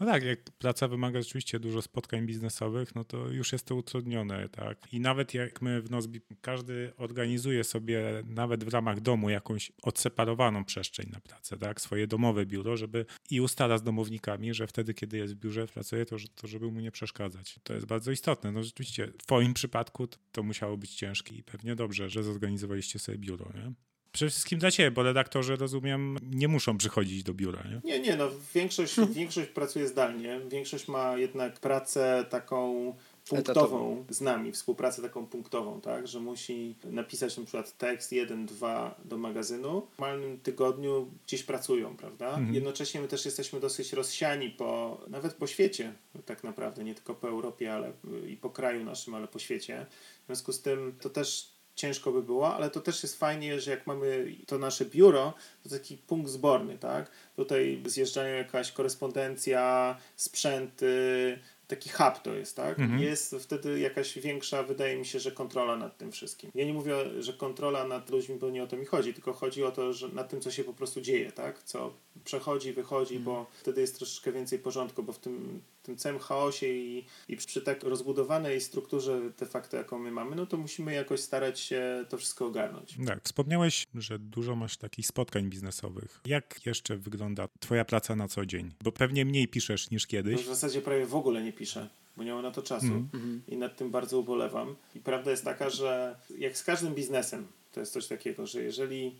[0.00, 4.48] No tak, jak praca wymaga rzeczywiście dużo spotkań biznesowych, no to już jest to utrudnione,
[4.48, 4.92] tak.
[4.92, 10.64] I nawet jak my w Nozbi, każdy organizuje sobie nawet w ramach domu jakąś odseparowaną
[10.64, 15.16] przestrzeń na pracę, tak, swoje domowe biuro, żeby i ustala z domownikami, że wtedy, kiedy
[15.16, 17.58] jest w biurze, pracuje, to, to żeby mu nie przeszkadzać.
[17.62, 18.52] To jest bardzo istotne.
[18.52, 23.18] No rzeczywiście, w twoim przypadku to musiało być ciężkie i pewnie dobrze, że zorganizowaliście sobie
[23.18, 23.72] biuro, nie?
[24.12, 27.80] Przede wszystkim dla ciebie, bo redaktorzy, rozumiem, nie muszą przychodzić do biura, nie?
[27.84, 29.14] Nie, nie, no większość, hmm.
[29.14, 32.94] większość pracuje zdalnie, większość ma jednak pracę taką
[33.28, 39.00] punktową z nami, współpracę taką punktową, tak, że musi napisać na przykład tekst jeden, dwa
[39.04, 39.80] do magazynu.
[39.80, 42.28] W normalnym tygodniu gdzieś pracują, prawda?
[42.28, 42.54] Mhm.
[42.54, 45.92] Jednocześnie my też jesteśmy dosyć rozsiani po, nawet po świecie
[46.26, 47.92] tak naprawdę, nie tylko po Europie, ale
[48.28, 49.86] i po kraju naszym, ale po świecie.
[50.22, 53.70] W związku z tym to też ciężko by było, ale to też jest fajnie, że
[53.70, 57.10] jak mamy to nasze biuro, to taki punkt zborny, tak?
[57.36, 62.78] Tutaj zjeżdżają jakaś korespondencja, sprzęty, taki hub to jest, tak?
[62.78, 63.02] Mhm.
[63.02, 66.50] Jest wtedy jakaś większa, wydaje mi się, że kontrola nad tym wszystkim.
[66.54, 69.64] Ja nie mówię, że kontrola nad ludźmi, bo nie o to mi chodzi, tylko chodzi
[69.64, 71.62] o to, że nad tym, co się po prostu dzieje, tak?
[71.62, 73.24] Co przechodzi, wychodzi, mhm.
[73.24, 77.62] bo wtedy jest troszeczkę więcej porządku, bo w tym tym całym chaosie i, i przy
[77.62, 82.18] tak rozbudowanej strukturze de facto, jaką my mamy, no to musimy jakoś starać się to
[82.18, 82.96] wszystko ogarnąć.
[83.06, 86.20] Tak, wspomniałeś, że dużo masz takich spotkań biznesowych.
[86.26, 88.74] Jak jeszcze wygląda twoja praca na co dzień?
[88.84, 90.36] Bo pewnie mniej piszesz niż kiedyś.
[90.36, 93.42] No w zasadzie prawie w ogóle nie piszę bo nie mam na to czasu mm.
[93.48, 94.76] i nad tym bardzo ubolewam.
[94.94, 99.14] I prawda jest taka, że jak z każdym biznesem, to jest coś takiego, że jeżeli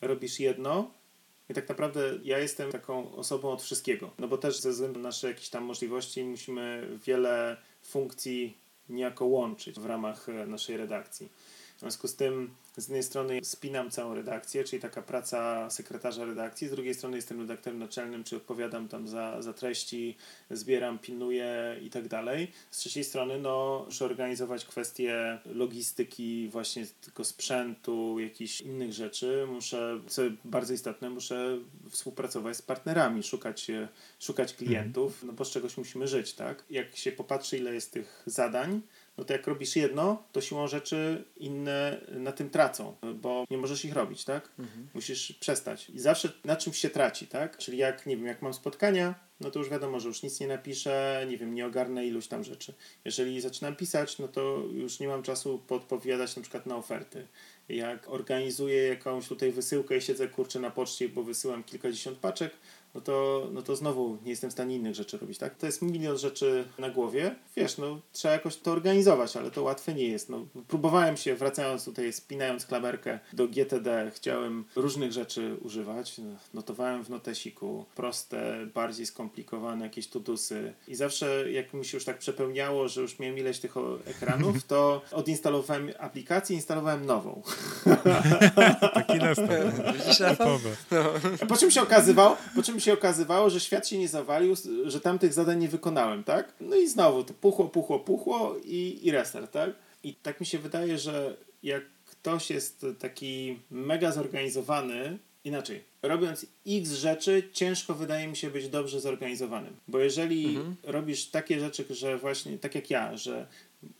[0.00, 0.90] robisz jedno,
[1.50, 4.10] i tak naprawdę ja jestem taką osobą od wszystkiego.
[4.18, 8.56] No bo też ze względu na nasze jakieś tam możliwości musimy wiele funkcji
[8.88, 11.28] niejako łączyć w ramach e, naszej redakcji.
[11.80, 16.68] W związku z tym z jednej strony spinam całą redakcję, czyli taka praca sekretarza redakcji,
[16.68, 20.16] z drugiej strony jestem redaktorem naczelnym, czy odpowiadam tam za, za treści,
[20.50, 22.52] zbieram, pilnuję i tak dalej.
[22.70, 29.46] Z trzeciej strony no, muszę organizować kwestie logistyki, właśnie tego sprzętu, jakichś innych rzeczy.
[29.48, 31.58] Muszę, co bardzo istotne, muszę
[31.90, 33.66] współpracować z partnerami, szukać,
[34.18, 36.64] szukać klientów, no bo z czegoś musimy żyć, tak?
[36.70, 38.80] Jak się popatrzy, ile jest tych zadań,
[39.20, 43.84] no to jak robisz jedno, to siłą rzeczy inne na tym tracą, bo nie możesz
[43.84, 44.48] ich robić, tak?
[44.58, 44.88] Mhm.
[44.94, 45.90] Musisz przestać.
[45.90, 47.58] I zawsze na czymś się traci, tak?
[47.58, 50.46] Czyli jak, nie wiem, jak mam spotkania, no to już wiadomo, że już nic nie
[50.46, 52.74] napiszę, nie wiem, nie ogarnę iluś tam rzeczy.
[53.04, 57.26] Jeżeli zaczynam pisać, no to już nie mam czasu podpowiadać na przykład na oferty.
[57.68, 62.52] Jak organizuję jakąś tutaj wysyłkę i siedzę kurczę na poczcie, bo wysyłam kilkadziesiąt paczek,
[62.94, 65.54] no to, no to znowu nie jestem w stanie innych rzeczy robić, tak?
[65.56, 67.34] To jest milion rzeczy na głowie.
[67.56, 70.28] Wiesz, no trzeba jakoś to organizować, ale to łatwe nie jest.
[70.28, 76.20] No, próbowałem się, wracając tutaj, spinając klamerkę do GTD, chciałem różnych rzeczy używać.
[76.54, 82.18] Notowałem w notesiku proste, bardziej skomplikowane jakieś tudusy i zawsze jak mi się już tak
[82.18, 83.74] przepełniało, że już miałem ileś tych
[84.06, 87.42] ekranów, to odinstalowałem aplikację, instalowałem nową.
[88.94, 89.48] Taki nastaw.
[89.94, 91.46] Widzisz, no.
[91.48, 95.32] Po czym się okazywało, po czym się okazywało, że świat się nie zawalił, że tamtych
[95.32, 96.52] zadań nie wykonałem, tak?
[96.60, 99.70] No i znowu to puchło, puchło, puchło i, i restart, tak?
[100.04, 106.90] I tak mi się wydaje, że jak ktoś jest taki mega zorganizowany, inaczej, robiąc x
[106.90, 109.76] rzeczy, ciężko wydaje mi się być dobrze zorganizowanym.
[109.88, 110.76] Bo jeżeli mhm.
[110.82, 113.46] robisz takie rzeczy, że właśnie tak jak ja, że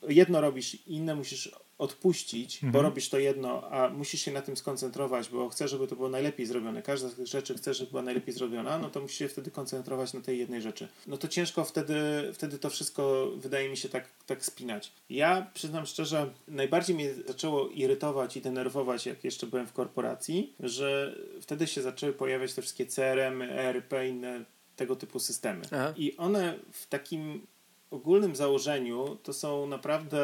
[0.08, 2.72] jedno robisz, inne musisz odpuścić, mhm.
[2.72, 6.08] bo robisz to jedno, a musisz się na tym skoncentrować, bo chcesz, żeby to było
[6.08, 6.82] najlepiej zrobione.
[6.82, 10.12] Każda z tych rzeczy chcesz, żeby była najlepiej zrobiona, no to musisz się wtedy koncentrować
[10.12, 10.88] na tej jednej rzeczy.
[11.06, 11.94] No to ciężko wtedy,
[12.34, 14.92] wtedy to wszystko wydaje mi się tak, tak spinać.
[15.10, 21.14] Ja przyznam szczerze, najbardziej mnie zaczęło irytować i denerwować, jak jeszcze byłem w korporacji, że
[21.40, 24.44] wtedy się zaczęły pojawiać te wszystkie CRM, ERP, inne
[24.76, 25.62] tego typu systemy.
[25.66, 25.94] Aha.
[25.96, 27.46] I one w takim
[27.90, 30.20] ogólnym założeniu to są naprawdę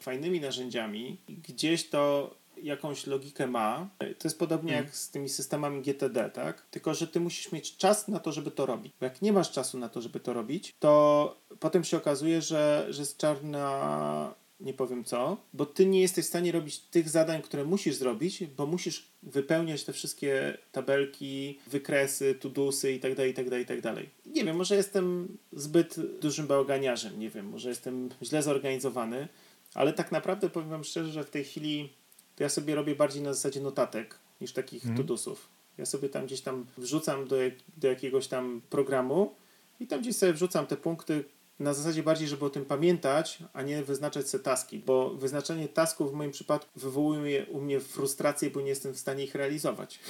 [0.00, 1.18] fajnymi narzędziami.
[1.28, 3.88] Gdzieś to jakąś logikę ma.
[3.98, 4.86] To jest podobnie hmm.
[4.86, 6.66] jak z tymi systemami GTD, tak?
[6.70, 8.92] Tylko, że ty musisz mieć czas na to, żeby to robić.
[9.00, 12.86] Bo jak nie masz czasu na to, żeby to robić, to potem się okazuje, że,
[12.90, 17.42] że jest czarna nie powiem co, bo ty nie jesteś w stanie robić tych zadań,
[17.42, 23.94] które musisz zrobić, bo musisz wypełniać te wszystkie tabelki, wykresy, tudusy itd., itd., itd.
[24.26, 29.28] Nie wiem, może jestem zbyt dużym bałaganiarzem, nie wiem, może jestem źle zorganizowany,
[29.74, 31.92] ale tak naprawdę powiem wam szczerze, że w tej chwili
[32.36, 34.96] to ja sobie robię bardziej na zasadzie notatek niż takich mm.
[34.96, 35.48] tudusów.
[35.78, 39.34] Ja sobie tam gdzieś tam wrzucam do, jak, do jakiegoś tam programu
[39.80, 41.24] i tam gdzieś sobie wrzucam te punkty,
[41.60, 46.10] na zasadzie bardziej, żeby o tym pamiętać, a nie wyznaczać sobie taski, bo wyznaczanie tasków
[46.10, 49.98] w moim przypadku wywołuje u mnie frustrację, bo nie jestem w stanie ich realizować.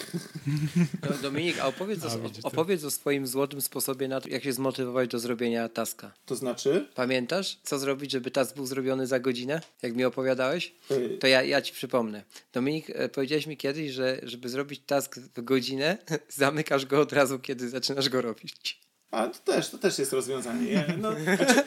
[1.10, 4.52] No, Dominik, a opowiedz, a, o, opowiedz o swoim złotym sposobie na to, jak się
[4.52, 6.12] zmotywować do zrobienia taska.
[6.26, 6.88] To znaczy?
[6.94, 10.74] Pamiętasz, co zrobić, żeby task był zrobiony za godzinę, jak mi opowiadałeś?
[10.90, 12.24] Y- to ja, ja ci przypomnę.
[12.52, 17.38] Dominik, e, powiedziałeś mi kiedyś, że żeby zrobić task w godzinę, zamykasz go od razu,
[17.38, 18.80] kiedy zaczynasz go robić.
[19.10, 20.84] A to też, to też jest rozwiązanie.
[20.98, 21.62] No, znaczy,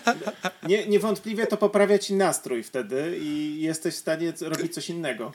[0.67, 5.31] nie, niewątpliwie to poprawia ci nastrój wtedy i jesteś w stanie robić coś innego.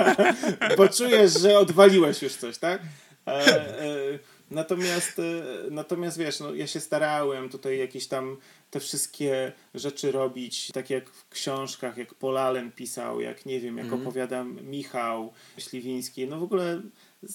[0.76, 2.82] Bo czujesz, że odwaliłeś już coś, tak?
[3.26, 4.18] E, e,
[4.50, 5.22] natomiast, e,
[5.70, 8.36] natomiast wiesz, no, ja się starałem tutaj jakieś tam
[8.70, 13.86] te wszystkie rzeczy robić, tak jak w książkach, jak Polalen pisał, jak nie wiem, jak
[13.86, 14.00] mm.
[14.00, 16.26] opowiadam Michał Śliwiński.
[16.26, 16.82] No w ogóle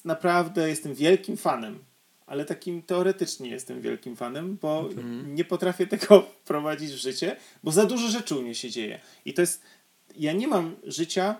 [0.05, 1.90] naprawdę jestem wielkim fanem
[2.31, 5.35] ale takim teoretycznie jestem wielkim fanem, bo mhm.
[5.35, 8.99] nie potrafię tego wprowadzić w życie, bo za dużo rzeczy u mnie się dzieje.
[9.25, 9.61] I to jest.
[10.17, 11.35] Ja nie mam życia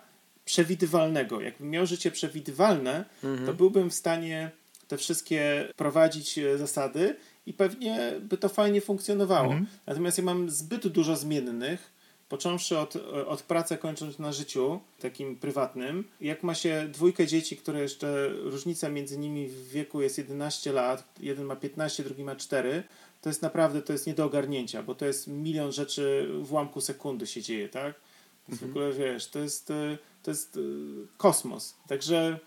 [0.46, 1.42] przewidywalnego.
[1.42, 3.46] Jakbym miał życie przewidywalne, mhm.
[3.46, 4.52] to byłbym w stanie
[4.88, 9.52] te wszystkie prowadzić e, zasady i pewnie by to fajnie funkcjonowało.
[9.52, 9.68] Mhm.
[9.88, 11.92] Natomiast ja mam zbyt dużo zmiennych,
[12.32, 12.96] począwszy od,
[13.28, 16.04] od pracy, kończąc na życiu takim prywatnym.
[16.22, 21.04] Jak ma się dwójkę dzieci, które jeszcze różnica między nimi w wieku jest 11 lat,
[21.20, 22.84] jeden ma 15, drugi ma 4,
[23.22, 26.82] to jest naprawdę to jest nie do ogarnięcia, bo to jest milion rzeczy w ułamku
[26.82, 27.96] sekundy się dzieje, tak?
[28.50, 28.72] Mhm.
[28.72, 29.68] W ogóle wiesz, to jest,
[30.24, 30.62] to jest y,
[31.18, 31.76] kosmos.
[31.88, 32.40] Także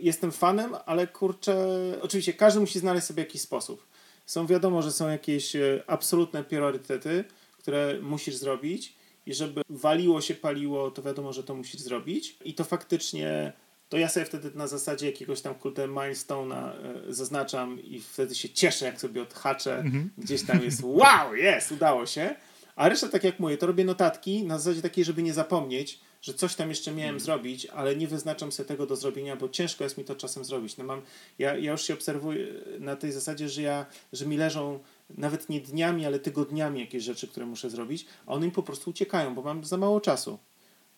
[0.00, 1.56] jestem fanem, ale kurczę,
[2.02, 3.86] oczywiście każdy musi znaleźć sobie jakiś sposób.
[4.26, 7.24] Są wiadomo, że są jakieś absolutne priorytety,
[7.58, 12.36] które musisz zrobić i żeby waliło się, paliło, to wiadomo, że to musisz zrobić.
[12.44, 13.52] I to faktycznie,
[13.88, 16.70] to ja sobie wtedy na zasadzie jakiegoś tam kurde milestone'a
[17.08, 19.78] e, zaznaczam i wtedy się cieszę, jak sobie odhaczę.
[19.78, 20.10] Mhm.
[20.18, 22.34] Gdzieś tam jest wow, jest, udało się.
[22.76, 26.34] A reszta, tak jak mówię, to robię notatki na zasadzie takiej, żeby nie zapomnieć, że
[26.34, 29.98] coś tam jeszcze miałem zrobić, ale nie wyznaczam sobie tego do zrobienia, bo ciężko jest
[29.98, 30.76] mi to czasem zrobić.
[30.76, 31.02] No mam,
[31.38, 32.46] ja, ja już się obserwuję
[32.80, 34.80] na tej zasadzie, że ja, że mi leżą
[35.10, 38.90] nawet nie dniami, ale tygodniami jakieś rzeczy, które muszę zrobić, a one mi po prostu
[38.90, 40.38] uciekają, bo mam za mało czasu.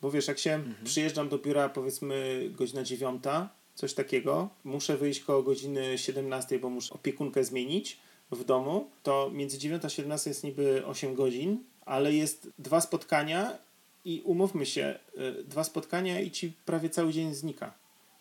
[0.03, 5.43] Bo wiesz, jak się przyjeżdżam do biura, powiedzmy godzina dziewiąta, coś takiego, muszę wyjść koło
[5.43, 7.99] godziny 17, bo muszę opiekunkę zmienić
[8.31, 13.59] w domu, to między 9 a 17 jest niby 8 godzin, ale jest dwa spotkania
[14.05, 14.99] i umówmy się,
[15.41, 17.75] y, dwa spotkania i ci prawie cały dzień znika.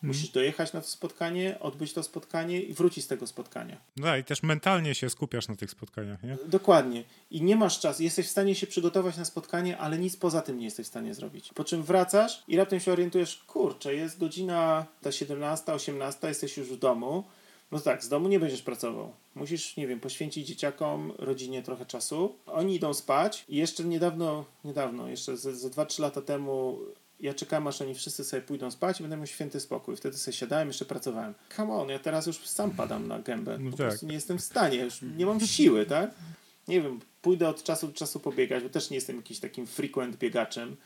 [0.06, 3.76] Musisz dojechać na to spotkanie, odbyć to spotkanie i wrócić z tego spotkania.
[3.96, 6.36] No i też mentalnie się skupiasz na tych spotkaniach, nie?
[6.46, 7.04] Dokładnie.
[7.30, 8.02] I nie masz czasu.
[8.02, 11.14] Jesteś w stanie się przygotować na spotkanie, ale nic poza tym nie jesteś w stanie
[11.14, 11.50] zrobić.
[11.54, 16.68] Po czym wracasz i raptem się orientujesz, kurczę, jest godzina ta 17, 18, jesteś już
[16.68, 17.24] w domu.
[17.72, 19.12] No tak, z domu nie będziesz pracował.
[19.34, 22.34] Musisz, nie wiem, poświęcić dzieciakom, rodzinie trochę czasu.
[22.46, 26.78] Oni idą spać i jeszcze niedawno, niedawno, jeszcze ze, ze 2-3 lata temu
[27.20, 29.96] ja czekałem, aż oni wszyscy sobie pójdą spać i będę miał święty spokój.
[29.96, 31.34] Wtedy sobie siadałem, jeszcze pracowałem.
[31.56, 33.58] Come on, ja teraz już sam padam na gębę.
[33.58, 33.86] No po tak.
[33.86, 36.10] prostu nie jestem w stanie, już nie mam siły, tak?
[36.68, 40.16] Nie wiem, pójdę od czasu do czasu pobiegać, bo też nie jestem jakimś takim frequent
[40.16, 40.76] biegaczem.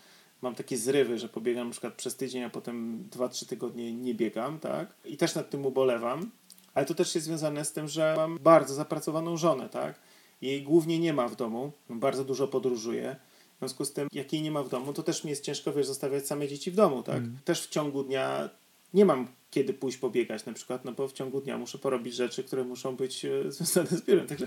[0.42, 4.58] Mam takie zrywy, że pobiegam na przykład przez tydzień, a potem 2-3 tygodnie nie biegam,
[4.58, 4.94] tak?
[5.04, 6.30] I też nad tym ubolewam.
[6.74, 10.00] Ale to też jest związane z tym, że mam bardzo zapracowaną żonę, tak?
[10.40, 13.16] Jej głównie nie ma w domu, bardzo dużo podróżuje.
[13.58, 15.72] W związku z tym, jak jej nie ma w domu, to też mi jest ciężko,
[15.72, 17.22] wiesz, zostawiać same dzieci w domu, tak?
[17.44, 18.50] Też w ciągu dnia
[18.94, 22.44] nie mam kiedy pójść pobiegać na przykład, no bo w ciągu dnia muszę porobić rzeczy,
[22.44, 24.26] które muszą być e, związane z biurem.
[24.26, 24.46] Także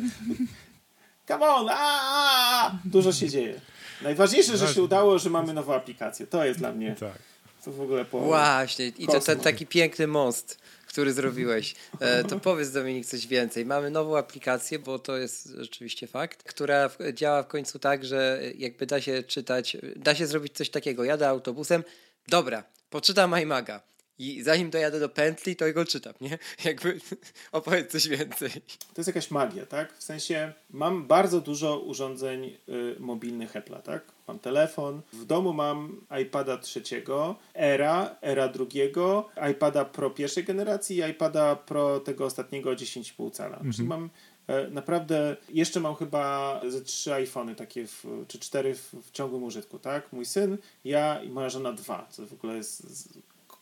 [1.28, 2.80] come on, aaa!
[2.86, 3.62] dużo się dzieje.
[4.02, 6.28] Najważniejsze, że się udało, że mamy nową aplikację.
[6.28, 7.20] To jest dla mnie Tak.
[7.66, 8.20] to w ogóle po...
[8.20, 10.60] Właśnie, i to ten taki piękny most,
[10.92, 11.76] który zrobiłeś.
[12.00, 13.66] E, to powiedz Dominik coś więcej.
[13.66, 18.86] Mamy nową aplikację, bo to jest rzeczywiście fakt, która działa w końcu tak, że jakby
[18.86, 21.04] da się czytać, da się zrobić coś takiego.
[21.04, 21.84] Jadę autobusem,
[22.28, 23.82] dobra, poczytam iMaga.
[24.20, 26.38] I zanim dojadę do pętli, to go czytam, nie?
[26.66, 27.00] Jakby
[27.52, 28.52] opowiedz coś więcej.
[28.94, 29.94] To jest jakaś magia, tak?
[29.98, 34.04] W sensie mam bardzo dużo urządzeń y, mobilnych Apple'a, tak?
[34.32, 41.10] Mam telefon, w domu mam iPada trzeciego, Era, Era drugiego, iPada Pro pierwszej generacji i
[41.10, 43.60] iPada Pro tego ostatniego 10,5 cala.
[43.76, 44.10] Czyli mam
[44.48, 49.44] e, naprawdę, jeszcze mam chyba ze trzy iPhony takie, w, czy cztery w, w ciągłym
[49.44, 50.14] użytku, tak?
[50.14, 53.20] Mój syn, ja i moja żona dwa, co w ogóle jest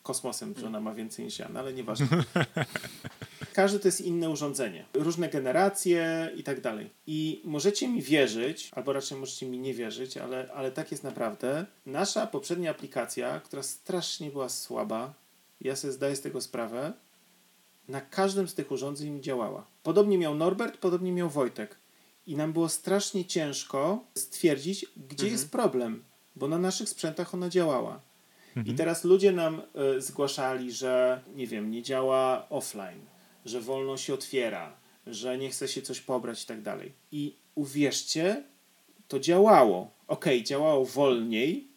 [0.09, 2.07] kosmosem, że ona ma więcej niż ja, no ale nieważne.
[3.53, 6.89] Każde to jest inne urządzenie, różne generacje i tak dalej.
[7.07, 11.65] I możecie mi wierzyć, albo raczej możecie mi nie wierzyć, ale, ale tak jest naprawdę.
[11.85, 15.13] Nasza poprzednia aplikacja, która strasznie była słaba,
[15.61, 16.93] ja sobie zdaję z tego sprawę,
[17.87, 19.65] na każdym z tych urządzeń działała.
[19.83, 21.75] Podobnie miał Norbert, podobnie miał Wojtek.
[22.27, 26.03] I nam było strasznie ciężko stwierdzić, gdzie jest problem,
[26.35, 28.08] bo na naszych sprzętach ona działała.
[28.65, 29.61] I teraz ludzie nam
[29.97, 32.99] y, zgłaszali, że nie wiem, nie działa offline,
[33.45, 34.75] że wolno się otwiera,
[35.07, 36.93] że nie chce się coś pobrać i tak dalej.
[37.11, 38.43] I uwierzcie,
[39.07, 39.91] to działało.
[40.07, 41.67] Okej, działało wolniej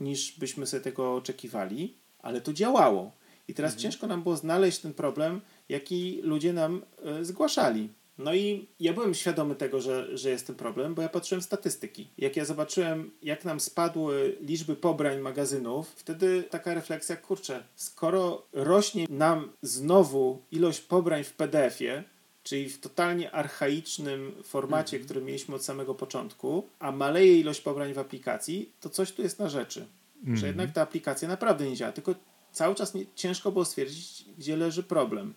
[0.00, 3.12] niż byśmy sobie tego oczekiwali, ale to działało.
[3.48, 6.82] I teraz ciężko nam było znaleźć ten problem, jaki ludzie nam
[7.20, 7.88] y, zgłaszali.
[8.18, 11.44] No i ja byłem świadomy tego, że, że jest ten problem, bo ja patrzyłem w
[11.44, 12.08] statystyki.
[12.18, 19.06] Jak ja zobaczyłem, jak nam spadły liczby pobrań magazynów, wtedy taka refleksja, kurczę, skoro rośnie
[19.10, 22.04] nam znowu ilość pobrań w PDF-ie,
[22.42, 27.98] czyli w totalnie archaicznym formacie, który mieliśmy od samego początku, a maleje ilość pobrań w
[27.98, 29.86] aplikacji, to coś tu jest na rzeczy.
[30.34, 32.14] Że jednak ta aplikacja naprawdę nie działa, tylko
[32.52, 35.34] cały czas nie, ciężko było stwierdzić, gdzie leży problem.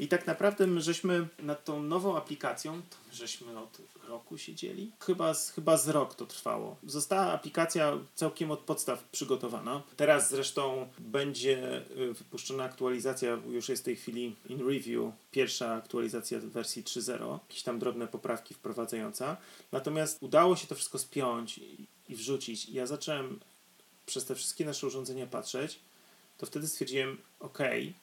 [0.00, 2.82] I tak naprawdę my żeśmy nad tą nową aplikacją,
[3.12, 3.78] żeśmy od
[4.08, 4.92] roku siedzieli.
[5.00, 6.76] Chyba z, chyba z rok to trwało.
[6.86, 9.82] Została aplikacja całkiem od podstaw przygotowana.
[9.96, 16.38] Teraz zresztą będzie y, wypuszczona aktualizacja, już jest w tej chwili in review, pierwsza aktualizacja
[16.40, 17.38] wersji 3.0.
[17.48, 19.36] Jakieś tam drobne poprawki wprowadzająca.
[19.72, 22.68] Natomiast udało się to wszystko spiąć i, i wrzucić.
[22.68, 23.40] Ja zacząłem
[24.06, 25.80] przez te wszystkie nasze urządzenia patrzeć,
[26.38, 27.94] to wtedy stwierdziłem, okej,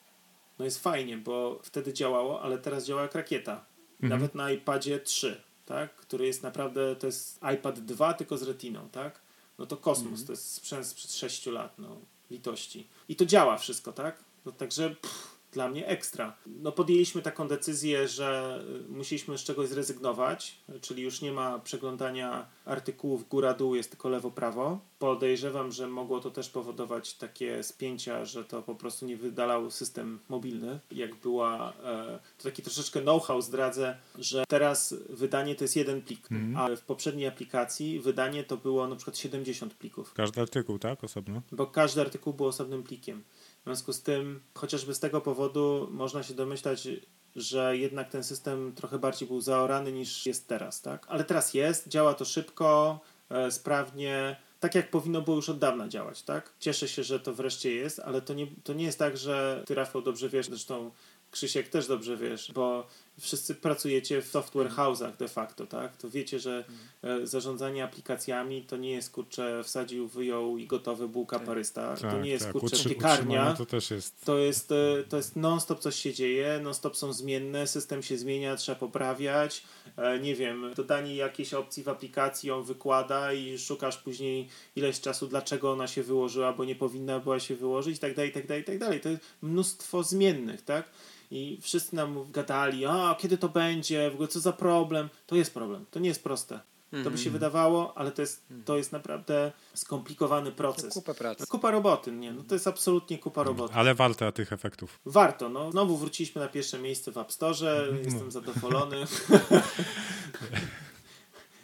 [0.59, 3.65] no jest fajnie, bo wtedy działało, ale teraz działa jak rakieta.
[4.09, 5.95] Nawet na iPadzie 3, tak?
[5.95, 9.21] który jest naprawdę, to jest iPad 2 tylko z retiną, tak?
[9.57, 11.97] No to kosmos, to jest sprzęt sprzed 6 lat, no
[12.31, 12.87] litości.
[13.09, 14.23] I to działa wszystko, tak?
[14.45, 16.35] No, także pff, dla mnie ekstra.
[16.45, 22.45] No podjęliśmy taką decyzję, że y, musieliśmy z czegoś zrezygnować, czyli już nie ma przeglądania
[22.65, 24.79] artykułów góra-dół, jest tylko lewo-prawo.
[24.99, 30.19] Podejrzewam, że mogło to też powodować takie spięcia, że to po prostu nie wydalał system
[30.29, 30.79] mobilny.
[30.91, 36.29] Jak była, e, to taki troszeczkę know-how zdradzę, że teraz wydanie to jest jeden plik,
[36.57, 41.03] a w poprzedniej aplikacji wydanie to było na przykład 70 plików Każdy artykuł, tak?
[41.03, 41.41] Osobno.
[41.51, 43.23] bo każdy artykuł był osobnym plikiem.
[43.67, 46.87] W związku z tym, chociażby z tego powodu można się domyślać,
[47.35, 51.05] że jednak ten system trochę bardziej był zaorany niż jest teraz, tak?
[51.09, 52.99] Ale teraz jest, działa to szybko,
[53.29, 56.53] e, sprawnie, tak jak powinno było już od dawna działać, tak?
[56.59, 59.75] Cieszę się, że to wreszcie jest, ale to nie, to nie jest tak, że ty,
[59.75, 60.91] Rafał, dobrze wiesz, zresztą
[61.31, 62.87] Krzysiek też dobrze wiesz, bo
[63.19, 65.97] wszyscy pracujecie w software house'ach de facto, tak?
[65.97, 66.63] To wiecie, że
[67.03, 71.95] e, zarządzanie aplikacjami to nie jest kurczę wsadził, wyjął i gotowy bułka parysta.
[71.97, 73.53] to nie jest kurczę Tak, Utrzy- piekarnia.
[73.53, 74.25] To też jest.
[74.25, 78.55] To jest, e, to jest non-stop coś się dzieje, non-stop są zmienne, system się zmienia,
[78.55, 79.63] trzeba poprawiać.
[79.97, 85.27] E, Nie wiem, dodanie jakiejś opcji w aplikacji ją wykłada i szukasz później ileś czasu,
[85.27, 88.47] dlaczego ona się wyłożyła, bo nie powinna była się wyłożyć i tak dalej, i tak
[88.47, 89.01] dalej, i tak dalej.
[89.01, 90.89] To jest mnóstwo zmiennych, tak?
[91.31, 95.09] I wszyscy nam gadali, a kiedy to będzie, w ogóle co za problem.
[95.27, 96.59] To jest problem, to nie jest proste.
[97.03, 100.93] To by się wydawało, ale to jest, to jest naprawdę skomplikowany proces.
[100.93, 101.47] Kupę pracy.
[101.47, 103.73] Kupa roboty, nie, no to jest absolutnie kupa roboty.
[103.73, 104.99] Ale warte tych efektów.
[105.05, 105.71] Warto, no.
[105.71, 108.97] Znowu wróciliśmy na pierwsze miejsce w App Store, jestem zadowolony.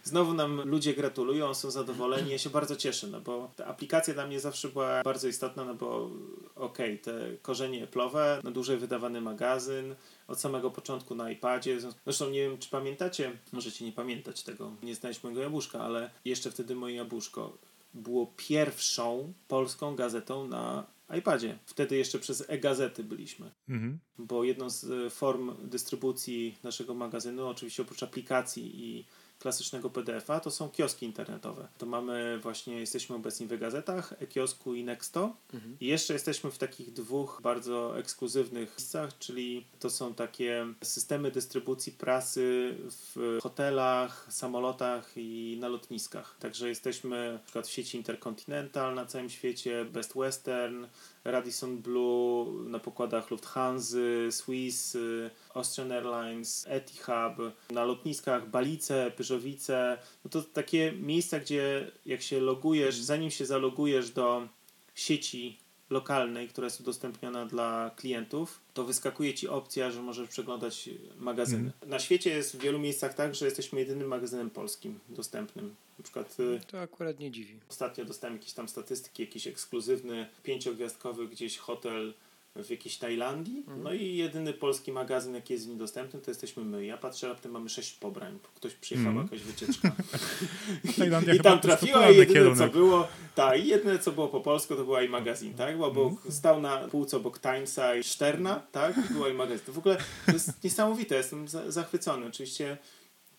[0.03, 2.31] Znowu nam ludzie gratulują, są zadowoleni.
[2.31, 5.75] Ja się bardzo cieszę, no bo ta aplikacja dla mnie zawsze była bardzo istotna, no
[5.75, 6.09] bo
[6.55, 9.95] okej, te korzenie Apple'owe, no dłużej wydawany magazyn,
[10.27, 11.77] od samego początku na iPadzie.
[12.05, 16.51] Zresztą nie wiem, czy pamiętacie, możecie nie pamiętać tego, nie znaleźć mojego jabłuszka, ale jeszcze
[16.51, 17.57] wtedy moje jabłuszko
[17.93, 20.83] było pierwszą polską gazetą na
[21.17, 21.57] iPadzie.
[21.65, 23.99] Wtedy jeszcze przez e-gazety byliśmy Mhm.
[24.17, 29.05] bo jedną z form dystrybucji naszego magazynu, oczywiście oprócz aplikacji i
[29.43, 31.67] klasycznego PDF-a, to są kioski internetowe.
[31.77, 35.35] To mamy właśnie, jesteśmy obecni w gazetach, e-kiosku i Nexto.
[35.79, 41.91] I jeszcze jesteśmy w takich dwóch bardzo ekskluzywnych miejscach, czyli to są takie systemy dystrybucji
[41.91, 46.35] prasy w hotelach, samolotach i na lotniskach.
[46.39, 50.85] Także jesteśmy na przykład w sieci Intercontinental na całym świecie, Best Western,
[51.23, 53.97] Radisson Blue na pokładach Lufthansa,
[54.31, 57.37] Swiss, y, Austrian Airlines, Etihad,
[57.71, 59.97] na lotniskach Balice, Pyżowice.
[60.25, 64.47] No to takie miejsca, gdzie jak się logujesz, zanim się zalogujesz do
[64.95, 65.57] sieci
[65.89, 71.71] lokalnej, która jest udostępniona dla klientów, to wyskakuje ci opcja, że możesz przeglądać magazyny.
[71.87, 75.75] Na świecie jest w wielu miejscach tak, że jesteśmy jedynym magazynem polskim dostępnym.
[75.99, 77.59] Na przykład y, To akurat nie dziwi.
[77.69, 82.13] Ostatnio dostałem jakieś tam statystyki, jakiś ekskluzywny, pięciogwiazdkowy gdzieś hotel
[82.55, 83.63] w jakiejś Tajlandii.
[83.83, 86.85] No i jedyny polski magazyn, jaki jest w nim dostępny, to jesteśmy my.
[86.85, 88.39] Ja patrzę, raptem mamy sześć pobrań.
[88.55, 89.25] Ktoś przyjechał, Mhm.
[89.27, 89.91] jakaś wycieczka.
[90.83, 92.71] I chyba tam trafiła i jedyne co kierunek.
[92.71, 95.77] było, tak, i jedyne co było po polsku to była i magazyn, tak?
[95.77, 96.31] Bo obok, Mhm.
[96.31, 98.97] stał na półce obok Timesa i Szterna, tak?
[99.09, 99.65] I była i magazyn.
[99.65, 102.25] To w ogóle to jest niesamowite, jestem za, zachwycony.
[102.25, 102.77] Oczywiście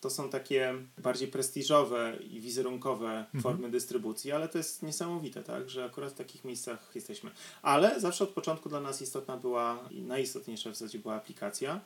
[0.04, 3.42] to są takie bardziej prestiżowe i wizerunkowe Mhm.
[3.42, 5.70] formy dystrybucji, ale to jest niesamowite, tak?
[5.70, 7.30] Że akurat w takich miejscach jesteśmy.
[7.62, 11.80] Ale zawsze od początku dla nas istotna była i najistotniejsza w zasadzie była aplikacja.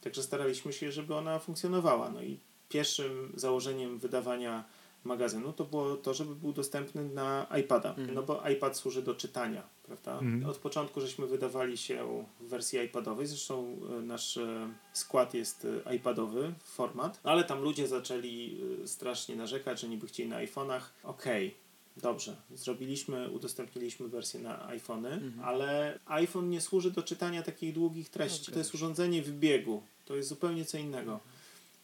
[0.00, 2.10] Także staraliśmy się, żeby ona funkcjonowała.
[2.10, 2.38] No i
[2.68, 4.64] pierwszym założeniem wydawania
[5.04, 7.94] magazynu to było to, żeby był dostępny na iPada.
[8.14, 10.12] No bo iPad służy do czytania, prawda?
[10.12, 10.46] Mhm.
[10.46, 15.94] Od początku żeśmy wydawali się w wersji iPadowej, zresztą e, nasz e, skład jest e,
[15.94, 20.80] iPadowy format, ale tam ludzie zaczęli strasznie narzekać, że niby chcieli na iPhone'ach.
[21.04, 21.54] Okej.
[21.96, 28.52] Dobrze, zrobiliśmy, udostępniliśmy wersję na iPhony, ale iPhone nie służy do czytania takich długich treści.
[28.52, 29.82] To jest urządzenie w biegu.
[30.04, 31.20] To jest zupełnie co innego.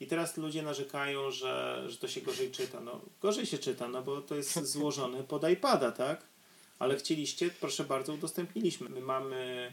[0.00, 2.80] I teraz ludzie narzekają, że, że to się gorzej czyta.
[2.80, 6.22] No, gorzej się czyta, no bo to jest złożone pod iPada, tak?
[6.78, 8.88] Ale chcieliście, proszę bardzo, udostępniliśmy.
[8.88, 9.72] My mamy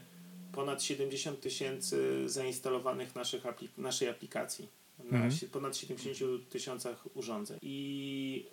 [0.54, 4.68] ponad 70 tysięcy zainstalowanych naszych aplik- naszej aplikacji.
[5.00, 5.52] Na Mhm.
[5.52, 7.60] ponad 70 tysiącach urządzeń.
[7.62, 8.46] I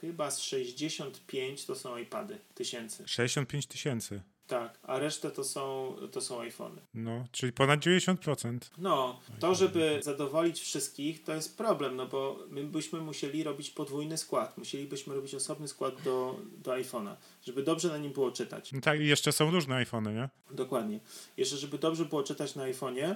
[0.00, 3.08] chyba z 65 to są iPady tysięcy.
[3.08, 4.22] 65 tysięcy.
[4.46, 6.80] Tak, a resztę to są, to są iPhony.
[6.94, 8.58] No, czyli ponad 90%.
[8.78, 14.18] No, to żeby zadowolić wszystkich, to jest problem, no bo my byśmy musieli robić podwójny
[14.18, 14.58] skład.
[14.58, 17.14] Musielibyśmy robić osobny skład do, do iPhone'a,
[17.46, 18.72] żeby dobrze na nim było czytać.
[18.72, 20.28] No tak, i jeszcze są różne iPhony, nie?
[20.50, 21.00] Dokładnie.
[21.36, 23.14] Jeszcze, żeby dobrze było czytać na iPhone'ie,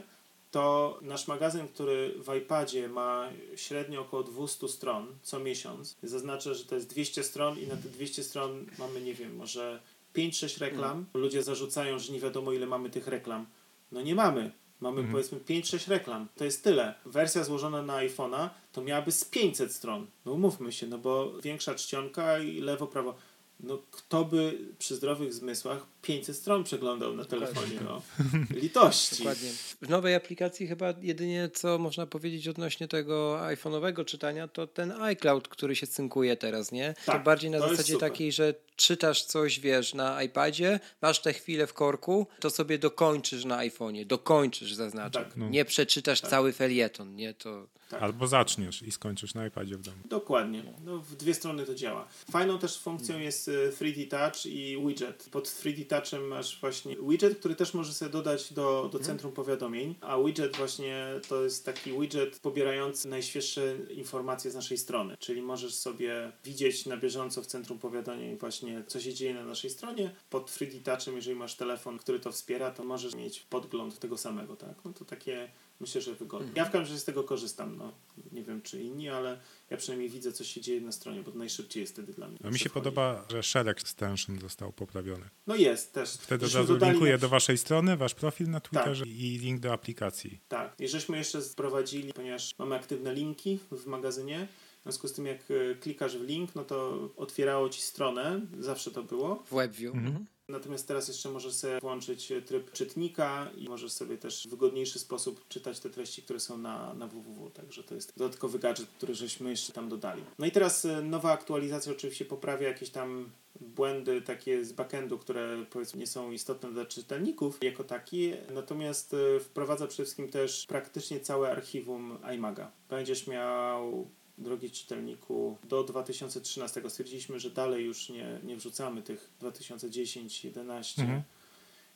[0.51, 6.65] to nasz magazyn, który w iPadzie ma średnio około 200 stron co miesiąc, zaznaczę, że
[6.65, 9.81] to jest 200 stron i na te 200 stron mamy, nie wiem, może
[10.15, 11.07] 5-6 reklam.
[11.15, 13.47] Ludzie zarzucają, że nie wiadomo ile mamy tych reklam.
[13.93, 14.53] No nie mamy.
[14.81, 16.29] Mamy powiedzmy 5-6 reklam.
[16.37, 16.95] To jest tyle.
[17.07, 20.07] Wersja złożona na iPhone'a to miałaby z 500 stron.
[20.25, 23.15] No umówmy się, no bo większa czcionka i lewo, prawo.
[23.61, 27.81] No kto by przy zdrowych zmysłach 500 stron przeglądał na telefonie?
[27.85, 28.03] No.
[28.63, 29.17] Litości.
[29.19, 29.51] Dokładnie.
[29.83, 35.49] W nowej aplikacji chyba jedynie co można powiedzieć odnośnie tego iPhone'owego czytania, to ten iCloud,
[35.49, 36.95] który się synkuje teraz, nie?
[37.05, 41.21] to Tak, bardziej na to jest zasadzie takiej, że czytasz coś, wiesz, na iPadzie, masz
[41.21, 44.07] tę chwilę w korku, to sobie dokończysz na iPhone'ie.
[44.07, 45.25] Dokończysz, zaznaczam.
[45.25, 45.37] Tak.
[45.37, 47.35] Nie przeczytasz cały felieton, nie?
[47.35, 48.03] To Tak.
[48.03, 49.97] Albo zaczniesz i skończysz na iPadzie w domu.
[50.05, 50.63] Dokładnie.
[50.85, 52.09] No, w dwie strony to działa.
[52.31, 55.29] Fajną też funkcją jest e, 3D Touch i widget.
[55.31, 59.95] Pod 3D Touchem masz właśnie widget, który też możesz sobie dodać do, do centrum powiadomień,
[60.01, 65.17] a widget właśnie to jest taki widget pobierający najświeższe informacje z naszej strony.
[65.19, 69.71] Czyli możesz sobie widzieć na bieżąco w centrum powiadomień właśnie co się dzieje na naszej
[69.71, 70.15] stronie.
[70.31, 74.57] Pod 3D Touchem, jeżeli masz telefon, który to wspiera, to możesz mieć podgląd tego samego,
[74.57, 74.75] tak?
[74.85, 76.49] No to takie myślę, że wygodne.
[76.55, 77.93] Ja w każdym razie z tego korzystam, no.
[78.33, 79.39] Nie wiem czy inni, ale
[79.71, 82.39] ja przynajmniej widzę, co się dzieje na stronie, bo to najszybciej jest wtedy dla mnie.
[82.45, 85.29] No mi się podoba, że szereg extension został poprawiony.
[85.47, 86.11] No jest też.
[86.15, 89.73] Wtedy od razu linkuję na- do waszej strony, wasz profil na Twitterze i link do
[89.73, 90.41] aplikacji.
[90.49, 90.75] Tak.
[90.81, 94.49] I żeśmy jeszcze wprowadzili, ponieważ mamy aktywne linki w magazynie,
[94.81, 98.91] w związku z tym jak e, klikasz w link, no to otwierało ci stronę, zawsze
[98.91, 99.43] to było.
[99.51, 99.95] w WebView.
[99.95, 100.27] Mhm.
[100.49, 104.99] Natomiast teraz jeszcze możesz sobie włączyć e, tryb czytnika i możesz sobie też w wygodniejszy
[104.99, 107.51] sposób czytać te treści, które są na, na www.
[107.51, 110.23] Także to jest dodatkowy gadżet, który żeśmy jeszcze tam dodali.
[110.39, 113.31] No i teraz e, nowa aktualizacja oczywiście poprawia jakieś tam
[113.61, 119.41] błędy takie z backendu, które powiedzmy nie są istotne dla czytelników jako taki, natomiast e,
[119.41, 122.73] wprowadza przede wszystkim też praktycznie całe archiwum iMaga.
[122.89, 130.45] Będziesz miał drogi czytelniku, do 2013 stwierdziliśmy, że dalej już nie, nie wrzucamy tych 2010,
[130.45, 131.23] 11 Mhm.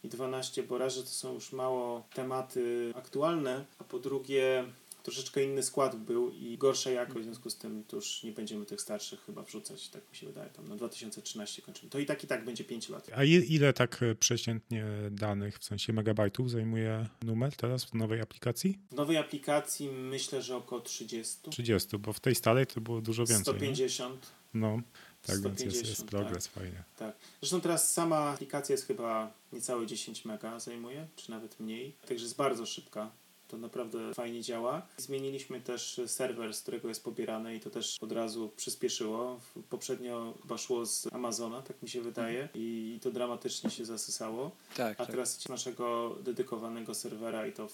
[0.05, 4.65] i 12, bo raz, że to są już mało tematy aktualne, a po drugie
[5.03, 8.81] troszeczkę inny skład był i gorsza jakość, w związku z tym już nie będziemy tych
[8.81, 11.91] starszych chyba wrzucać, tak mi się wydaje, tam na 2013 kończymy.
[11.91, 13.11] To i tak i tak będzie 5 lat.
[13.15, 18.79] A ile tak e, przeciętnie danych, w sensie megabajtów zajmuje numer teraz w nowej aplikacji?
[18.91, 23.27] W nowej aplikacji myślę, że około 30, 30, bo w tej starej to było dużo
[23.27, 23.55] więcej.
[23.55, 23.61] nie?
[23.61, 24.27] 150.
[24.55, 24.81] No,
[25.27, 26.85] tak więc jest, 150, jest progres, fajnie.
[26.97, 27.17] Tak.
[27.41, 31.93] Zresztą teraz sama aplikacja jest chyba niecałe 10 mega zajmuje, czy nawet mniej.
[32.09, 33.11] Także jest bardzo szybka.
[33.53, 34.83] To naprawdę fajnie działa.
[34.97, 39.41] Zmieniliśmy też serwer, z którego jest pobierane i to też od razu przyspieszyło.
[39.71, 44.51] Poprzednio chyba szło z Amazona, tak mi się wydaje, i to dramatycznie się zasysało.
[44.77, 45.11] Tak, A tak.
[45.11, 47.69] teraz z naszego dedykowanego serwera i to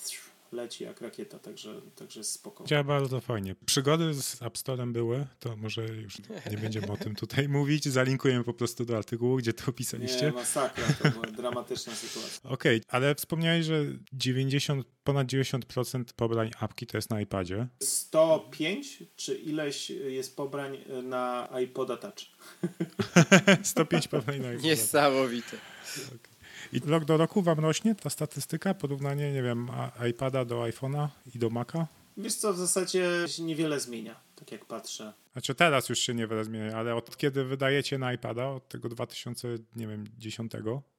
[0.53, 2.65] leci jak rakieta, także, także jest spoko.
[2.65, 3.55] Działa bardzo fajnie.
[3.67, 6.15] Przygody z App Store'em były, to może już
[6.51, 7.85] nie będziemy o tym tutaj mówić.
[7.89, 10.33] Zalinkujemy po prostu do artykułu, gdzie to Nie, opisaliście.
[10.33, 12.51] masakra, to była dramatyczna sytuacja.
[12.51, 17.67] Okej, ale wspomniałeś, że 90, ponad 90% pobrań apki to jest na iPadzie.
[17.83, 22.19] 105 czy ileś jest pobrań na iPoda Touch.
[23.63, 24.69] 105 pobrań na iPadzie.
[24.69, 25.57] Niesamowite.
[26.73, 28.75] I rok do roku wam rośnie ta statystyka?
[28.75, 29.69] Porównanie, nie wiem,
[30.11, 31.87] iPada do iPhone'a i do Maca?
[32.17, 35.13] Wiesz co, w zasadzie się niewiele zmienia, tak jak patrzę.
[35.33, 40.53] Znaczy teraz już się niewiele zmienia, ale od kiedy wydajecie na iPada, od tego 2010,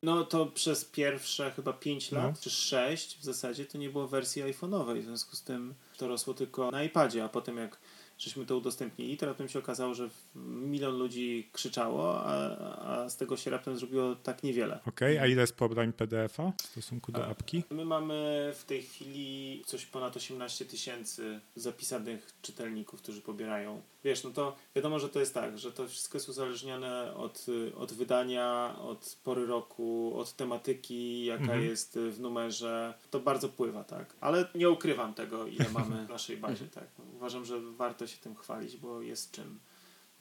[0.04, 2.42] No to przez pierwsze chyba 5 lat, No.
[2.42, 6.34] czy 6 w zasadzie, to nie było wersji iPhone'owej, w związku z tym to rosło
[6.34, 7.80] tylko na iPadzie, a potem jak
[8.20, 12.56] żeśmy to udostępnili, to raptem się okazało, że milion ludzi krzyczało, a,
[13.04, 14.80] a z tego się raptem zrobiło tak niewiele.
[14.88, 17.28] Okej, a ile jest pobrań PDF-a w stosunku do A.
[17.30, 17.64] apki?
[17.70, 23.82] My mamy w tej chwili coś ponad 18 tysięcy zapisanych czytelników, którzy pobierają.
[24.04, 27.46] Wiesz, no to wiadomo, że to jest tak, że to wszystko jest uzależnione od,
[27.78, 31.64] od wydania, od pory roku, od tematyki, jaka Mhm.
[31.64, 32.94] jest w numerze.
[33.12, 34.16] To bardzo pływa, tak.
[34.22, 36.88] Ale nie ukrywam tego, ile mamy w naszej bazie, tak.
[37.16, 39.60] Uważam, że warto się tym chwalić, bo jest czym.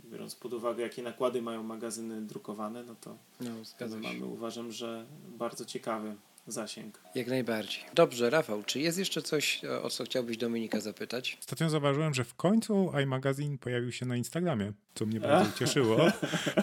[0.04, 3.64] Biorąc pod uwagę, jakie nakłady mają magazyny drukowane, no to No,
[4.02, 4.08] się.
[4.08, 5.06] mamy, uważam, że
[5.38, 6.16] bardzo ciekawy
[6.52, 7.00] zasięg.
[7.14, 7.82] Jak najbardziej.
[7.94, 11.38] Dobrze, Rafał, czy jest jeszcze coś, o o co chciałbyś Dominika zapytać?
[11.40, 15.98] Ostatnio zauważyłem, że w końcu iMagazine pojawił się na Instagramie, co mnie bardzo cieszyło,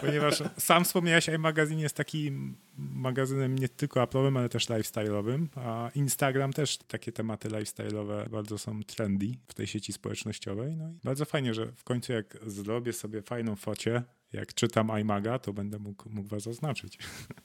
[0.02, 6.54] ponieważ sam wspomniałeś, iMagazine jest takim magazynem nie tylko Apple'owym, ale też lifestyle'owym, a Instagram
[6.54, 10.76] też takie tematy lifestyle'owe bardzo są trendy w tej sieci społecznościowej.
[10.76, 15.40] No i bardzo fajnie, że w końcu jak zrobię sobie fajną focie, jak czytam iMaga,
[15.40, 16.98] to będę mógł, mógł was zaznaczyć.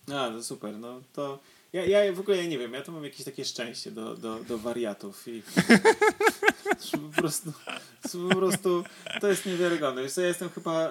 [0.06, 0.78] A, to super.
[0.78, 1.40] No to
[1.72, 4.44] ja, ja w ogóle ja nie wiem, ja to mam jakieś takie szczęście do, do,
[4.44, 5.42] do wariatów i
[7.14, 7.52] po prostu
[8.12, 8.84] Po prostu
[9.20, 10.02] to jest niewiarygodne.
[10.02, 10.90] Wiesz ja jestem chyba,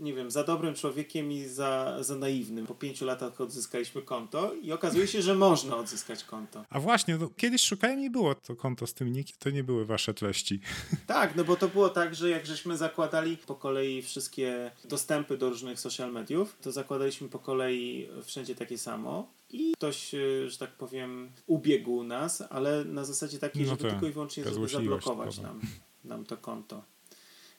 [0.00, 2.66] nie wiem, za dobrym człowiekiem i za, za naiwnym.
[2.66, 6.64] Po pięciu latach odzyskaliśmy konto i okazuje się, że można odzyskać konto.
[6.70, 9.84] A właśnie, no, kiedyś szukałem i było to konto z tym nikiem, to nie były
[9.84, 10.60] wasze treści.
[11.06, 15.48] Tak, no bo to było tak, że jak żeśmy zakładali po kolei wszystkie dostępy do
[15.48, 19.39] różnych social mediów, to zakładaliśmy po kolei wszędzie takie samo.
[19.52, 23.90] I ktoś, e, że tak powiem, ubiegł nas, ale na zasadzie takiej, No żeby tak,
[23.90, 25.60] tylko i wyłącznie żeby zablokować nam,
[26.04, 26.82] nam to konto.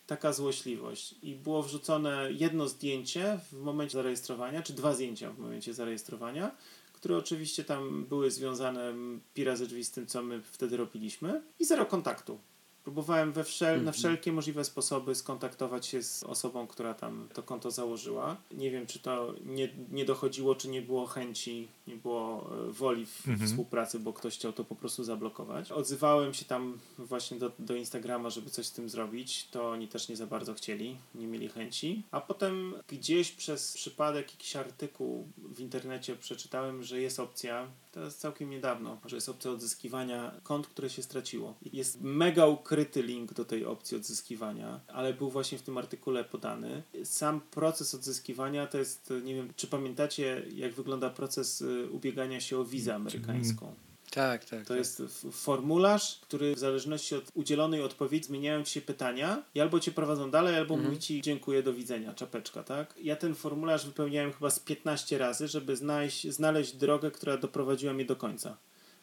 [0.07, 1.15] Taka złośliwość.
[1.21, 6.55] I było wrzucone jedno zdjęcie w momencie zarejestrowania, czy dwa zdjęcia w momencie zarejestrowania,
[6.93, 8.93] które oczywiście tam były związane
[9.33, 12.39] pi razy drzwi z tym, co my wtedy robiliśmy i zero kontaktu.
[12.83, 17.71] Próbowałem we wszel- na wszelkie możliwe sposoby skontaktować się z osobą, która tam to konto
[17.71, 18.37] założyła.
[18.51, 23.05] Nie wiem, czy to nie, nie dochodziło, czy nie było chęci, nie było e, woli
[23.05, 25.71] w, współpracy, bo ktoś chciał to po prostu zablokować.
[25.71, 29.47] Odzywałem się tam właśnie do, do Instagrama, żeby coś z tym zrobić.
[29.51, 32.03] To oni też nie za bardzo chcieli, nie mieli chęci.
[32.11, 38.19] A potem gdzieś przez przypadek jakiś artykuł w internecie przeczytałem, że jest opcja, to jest
[38.19, 41.55] całkiem niedawno, że jest opcja odzyskiwania kont, które się straciło.
[41.73, 46.83] Jest mega ukryty link do tej opcji odzyskiwania, ale był właśnie w tym artykule podany.
[47.03, 52.57] Sam proces odzyskiwania to jest, nie wiem, czy pamiętacie, jak wygląda proces y, ubiegania się
[52.57, 53.75] o wizę amerykańską.
[54.11, 54.61] Tak, tak.
[54.61, 54.77] To tak.
[54.77, 55.01] jest
[55.31, 60.31] formularz, który w zależności od udzielonej odpowiedzi zmieniają ci się pytania i albo cię prowadzą
[60.31, 62.95] dalej, albo mówi ci dziękuję, do widzenia, czapeczka, tak?
[63.01, 68.05] Ja ten formularz wypełniałem chyba z 15 razy, żeby znaleźć, znaleźć drogę, która doprowadziła mnie
[68.05, 68.57] do końca.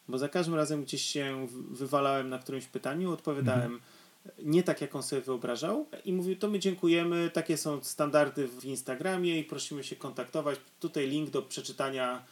[0.07, 3.79] Bo za każdym razem gdzieś się wywalałem na którymś pytaniu, odpowiadałem
[4.43, 8.65] nie tak, jak on sobie wyobrażał i mówił, to my dziękujemy, takie są standardy w
[8.65, 10.59] Instagramie i prosimy się kontaktować.
[10.79, 12.23] Tutaj link do przeczytania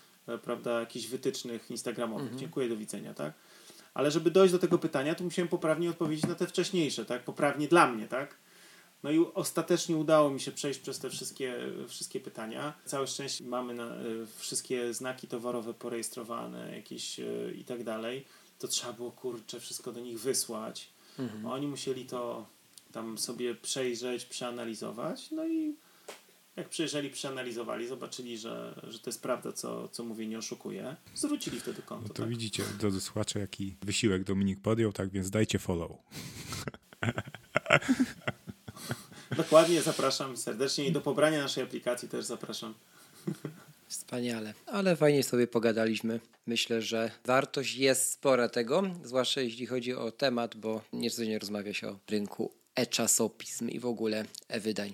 [0.44, 2.36] prawda, jakichś wytycznych instagramowych.
[2.36, 3.34] Dziękuję, do widzenia, tak?
[3.94, 7.24] Ale żeby dojść do tego pytania, to musiałem poprawnie odpowiedzieć na te wcześniejsze, tak?
[7.24, 8.38] Poprawnie dla mnie, tak?
[9.04, 11.56] No i ostatecznie udało mi się przejść przez te wszystkie,
[11.88, 12.74] wszystkie pytania.
[12.86, 14.00] Całe szczęście mamy na, e,
[14.38, 17.26] wszystkie znaki towarowe porejestrowane, jakieś e,
[17.56, 18.26] i tak dalej.
[18.60, 20.90] To trzeba było, kurczę, wszystko do nich wysłać.
[21.46, 22.46] Oni musieli to
[22.92, 25.32] tam sobie przejrzeć, przeanalizować.
[25.32, 25.76] No i
[26.58, 30.96] jak przejrzeli, przeanalizowali, zobaczyli, że, że to jest prawda, co, co mówię, nie oszukuję.
[31.16, 32.08] Zwrócili wtedy konto.
[32.08, 32.30] No to tak.
[32.30, 35.92] widzicie, drodzy słuchacze, jaki wysiłek Dominik podjął, tak więc dajcie follow.
[39.38, 42.74] Dokładnie, zapraszam serdecznie i do pobrania naszej aplikacji też zapraszam.
[43.88, 44.54] Wspaniale.
[44.66, 46.20] Ale fajnie sobie pogadaliśmy.
[46.46, 51.88] Myślę, że wartość jest spora tego, zwłaszcza jeśli chodzi o temat, bo niecodziennie rozmawia się
[51.88, 54.94] o rynku e-czasopism i w ogóle e-wydań.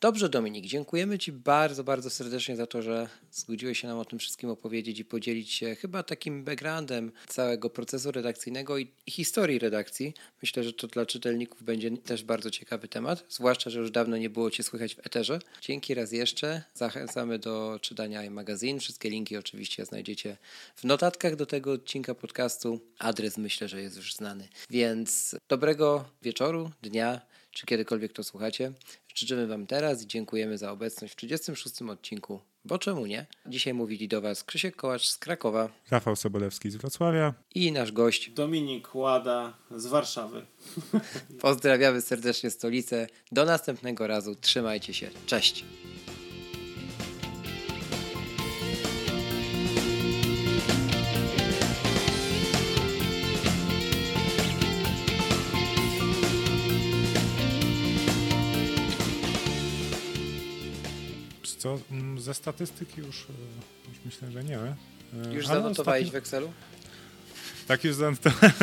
[0.00, 4.18] Dobrze, Dominik, dziękujemy Ci bardzo, bardzo serdecznie za to, że zgodziłeś się nam o tym
[4.18, 10.14] wszystkim opowiedzieć i podzielić się chyba takim backgroundem całego procesu redakcyjnego i historii redakcji.
[10.42, 14.30] Myślę, że to dla czytelników będzie też bardzo ciekawy temat, zwłaszcza, że już dawno nie
[14.30, 15.38] było Cię słychać w eterze.
[15.60, 16.62] Dzięki raz jeszcze.
[16.74, 18.80] Zachęcamy do czytania iMagazine.
[18.80, 20.36] Wszystkie linki oczywiście znajdziecie
[20.76, 22.80] w notatkach do tego odcinka podcastu.
[22.98, 24.48] Adres myślę, że jest już znany.
[24.70, 27.23] Więc dobrego wieczoru, dnia,
[27.54, 28.72] czy kiedykolwiek to słuchacie.
[29.14, 32.40] Życzymy Wam teraz i dziękujemy za obecność w 36 odcinku.
[32.64, 33.26] Bo czemu nie?
[33.46, 37.34] Dzisiaj mówili do Was Krzysiek Kołacz z Krakowa Rafał Sobolewski z Wrocławia.
[37.54, 38.30] i nasz gość.
[38.30, 40.46] Dominik Łada z Warszawy.
[41.40, 43.06] Pozdrawiamy serdecznie stolicę.
[43.32, 44.34] Do następnego razu.
[44.34, 45.10] Trzymajcie się.
[45.26, 45.64] Cześć.
[61.64, 61.78] Co?
[61.90, 63.26] mm, Ze statystyk już, e,
[63.88, 64.58] już myślę, że nie.
[64.58, 64.74] E,
[65.32, 66.52] Już ale zanotowałeś w ostatnio- Excelu?
[67.68, 68.52] Tak, już zanotowałem.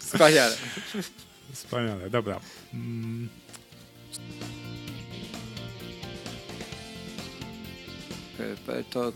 [0.00, 0.56] Wspaniale.
[1.52, 2.40] Wspaniale, dobra.
[2.74, 3.28] Mm,
[8.68, 9.12] E, To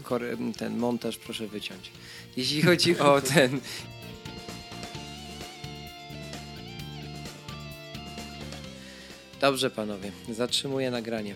[0.53, 1.91] ten montaż proszę wyciąć.
[2.37, 3.61] Jeśli chodzi o ten.
[9.41, 11.35] Dobrze, panowie, zatrzymuję nagranie.